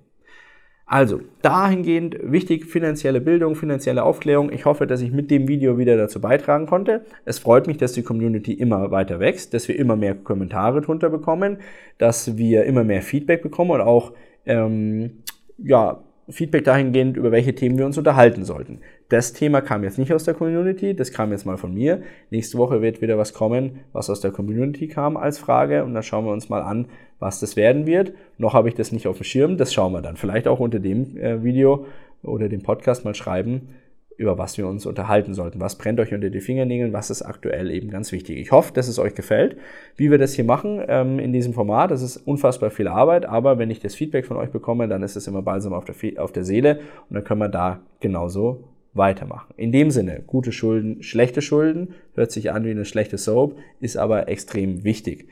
Also, 0.86 1.22
dahingehend 1.42 2.18
wichtig 2.22 2.66
finanzielle 2.66 3.22
Bildung, 3.22 3.56
finanzielle 3.56 4.04
Aufklärung. 4.04 4.52
Ich 4.52 4.66
hoffe, 4.66 4.86
dass 4.86 5.02
ich 5.02 5.12
mit 5.12 5.32
dem 5.32 5.48
Video 5.48 5.78
wieder 5.78 5.96
dazu 5.96 6.20
beitragen 6.20 6.68
konnte. 6.68 7.06
Es 7.26 7.40
freut 7.40 7.68
mich, 7.68 7.78
dass 7.78 7.94
die 7.94 8.04
Community 8.04 8.54
immer 8.54 8.92
weiter 8.92 9.20
wächst, 9.20 9.54
dass 9.54 9.68
wir 9.68 9.80
immer 9.80 9.96
mehr 9.96 10.14
Kommentare 10.14 10.82
drunter 10.82 11.10
bekommen, 11.10 11.58
dass 11.98 12.38
wir 12.38 12.66
immer 12.66 12.84
mehr 12.84 13.02
Feedback 13.02 13.42
bekommen 13.42 13.72
und 13.72 13.82
auch 13.82 14.12
ähm, 14.46 15.24
ja, 15.58 16.04
Feedback 16.30 16.64
dahingehend, 16.64 17.18
über 17.18 17.32
welche 17.32 17.54
Themen 17.54 17.78
wir 17.78 17.86
uns 17.86 17.98
unterhalten 17.98 18.46
sollten. 18.46 18.80
Das 19.10 19.34
Thema 19.34 19.62
kam 19.62 19.84
jetzt 19.84 20.00
nicht 20.00 20.14
aus 20.14 20.24
der 20.24 20.34
Community, 20.34 20.96
das 20.96 21.12
kam 21.12 21.32
jetzt 21.32 21.46
mal 21.46 21.58
von 21.58 21.74
mir. 21.74 22.02
Nächste 22.30 22.58
Woche 22.58 22.82
wird 22.82 23.02
wieder 23.02 23.18
was 23.18 23.34
kommen, 23.34 23.82
was 23.92 24.10
aus 24.10 24.22
der 24.22 24.32
Community 24.32 24.88
kam 24.88 25.18
als 25.18 25.38
Frage 25.38 25.84
und 25.84 25.94
dann 25.94 26.04
schauen 26.04 26.26
wir 26.26 26.32
uns 26.32 26.50
mal 26.50 26.62
an, 26.62 26.88
was 27.24 27.40
das 27.40 27.56
werden 27.56 27.88
wird. 27.88 28.12
Noch 28.38 28.54
habe 28.54 28.68
ich 28.68 28.76
das 28.76 28.92
nicht 28.92 29.08
auf 29.08 29.18
dem 29.18 29.24
Schirm, 29.24 29.58
das 29.58 29.74
schauen 29.74 29.94
wir 29.94 30.02
dann. 30.02 30.18
Vielleicht 30.18 30.46
auch 30.46 30.60
unter 30.60 30.80
dem 30.80 31.16
äh, 31.18 31.42
Video 31.42 31.86
oder 32.22 32.50
dem 32.50 32.62
Podcast 32.62 33.06
mal 33.06 33.16
schreiben, 33.16 33.70
über 34.18 34.38
was 34.38 34.58
wir 34.58 34.68
uns 34.68 34.86
unterhalten 34.86 35.34
sollten. 35.34 35.62
Was 35.62 35.78
brennt 35.78 36.02
euch 36.02 36.14
unter 36.14 36.30
die 36.30 36.42
Fingernägeln? 36.42 36.92
Was 36.92 37.10
ist 37.10 37.22
aktuell 37.22 37.72
eben 37.72 37.90
ganz 37.90 38.12
wichtig? 38.12 38.38
Ich 38.38 38.52
hoffe, 38.52 38.74
dass 38.74 38.90
es 38.90 39.00
euch 39.00 39.16
gefällt, 39.16 39.56
wie 39.96 40.12
wir 40.12 40.18
das 40.18 40.34
hier 40.34 40.44
machen 40.44 40.82
ähm, 40.86 41.18
in 41.18 41.32
diesem 41.32 41.54
Format. 41.54 41.92
Das 41.92 42.02
ist 42.02 42.18
unfassbar 42.18 42.70
viel 42.70 42.90
Arbeit, 42.90 43.26
aber 43.26 43.58
wenn 43.58 43.72
ich 43.72 43.80
das 43.80 43.96
Feedback 43.96 44.26
von 44.26 44.36
euch 44.36 44.50
bekomme, 44.50 44.90
dann 44.90 45.02
ist 45.02 45.16
es 45.16 45.26
immer 45.26 45.42
balsam 45.42 45.72
auf 45.74 45.86
der, 45.86 45.96
auf 46.22 46.34
der 46.34 46.44
Seele 46.44 46.82
und 47.10 47.16
dann 47.16 47.24
können 47.24 47.40
wir 47.40 47.50
da 47.50 47.80
genauso 48.02 48.66
weitermachen. 48.94 49.54
In 49.56 49.72
dem 49.72 49.92
Sinne, 49.92 50.22
gute 50.28 50.52
Schulden, 50.52 51.02
schlechte 51.02 51.42
Schulden, 51.42 51.96
hört 52.16 52.32
sich 52.32 52.52
an 52.52 52.66
wie 52.66 52.72
eine 52.72 52.86
schlechte 52.86 53.18
Soap, 53.18 53.56
ist 53.80 53.98
aber 53.98 54.28
extrem 54.28 54.84
wichtig. 54.84 55.30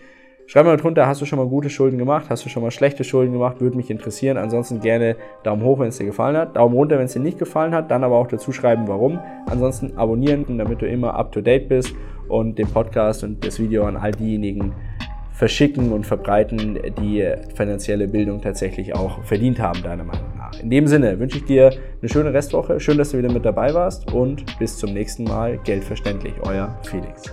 Schreib 0.51 0.65
mal 0.65 0.75
drunter, 0.75 1.07
hast 1.07 1.21
du 1.21 1.25
schon 1.25 1.39
mal 1.39 1.47
gute 1.47 1.69
Schulden 1.69 1.97
gemacht? 1.97 2.25
Hast 2.27 2.43
du 2.43 2.49
schon 2.49 2.61
mal 2.61 2.71
schlechte 2.71 3.05
Schulden 3.05 3.31
gemacht? 3.31 3.61
Würde 3.61 3.77
mich 3.77 3.89
interessieren. 3.89 4.35
Ansonsten 4.35 4.81
gerne 4.81 5.15
Daumen 5.43 5.63
hoch, 5.63 5.79
wenn 5.79 5.87
es 5.87 5.97
dir 5.97 6.03
gefallen 6.03 6.35
hat. 6.35 6.57
Daumen 6.57 6.75
runter, 6.75 6.97
wenn 6.97 7.05
es 7.05 7.13
dir 7.13 7.21
nicht 7.21 7.39
gefallen 7.39 7.73
hat. 7.73 7.89
Dann 7.89 8.03
aber 8.03 8.17
auch 8.17 8.27
dazu 8.27 8.51
schreiben, 8.51 8.85
warum. 8.89 9.17
Ansonsten 9.45 9.97
abonnieren, 9.97 10.57
damit 10.57 10.81
du 10.81 10.87
immer 10.89 11.13
up 11.13 11.31
to 11.31 11.39
date 11.39 11.69
bist 11.69 11.95
und 12.27 12.59
den 12.59 12.67
Podcast 12.67 13.23
und 13.23 13.47
das 13.47 13.61
Video 13.61 13.85
an 13.85 13.95
all 13.95 14.11
diejenigen 14.11 14.73
verschicken 15.31 15.93
und 15.93 16.05
verbreiten, 16.05 16.77
die 16.99 17.25
finanzielle 17.55 18.09
Bildung 18.09 18.41
tatsächlich 18.41 18.93
auch 18.93 19.23
verdient 19.23 19.61
haben, 19.61 19.81
deiner 19.81 20.03
Meinung 20.03 20.35
nach. 20.37 20.59
In 20.59 20.69
dem 20.69 20.85
Sinne 20.85 21.17
wünsche 21.17 21.37
ich 21.37 21.45
dir 21.45 21.71
eine 22.01 22.09
schöne 22.09 22.33
Restwoche. 22.33 22.81
Schön, 22.81 22.97
dass 22.97 23.11
du 23.11 23.17
wieder 23.17 23.31
mit 23.31 23.45
dabei 23.45 23.73
warst 23.73 24.11
und 24.11 24.59
bis 24.59 24.75
zum 24.75 24.91
nächsten 24.91 25.23
Mal. 25.23 25.59
Geldverständlich, 25.63 26.33
euer 26.43 26.77
Felix. 26.83 27.31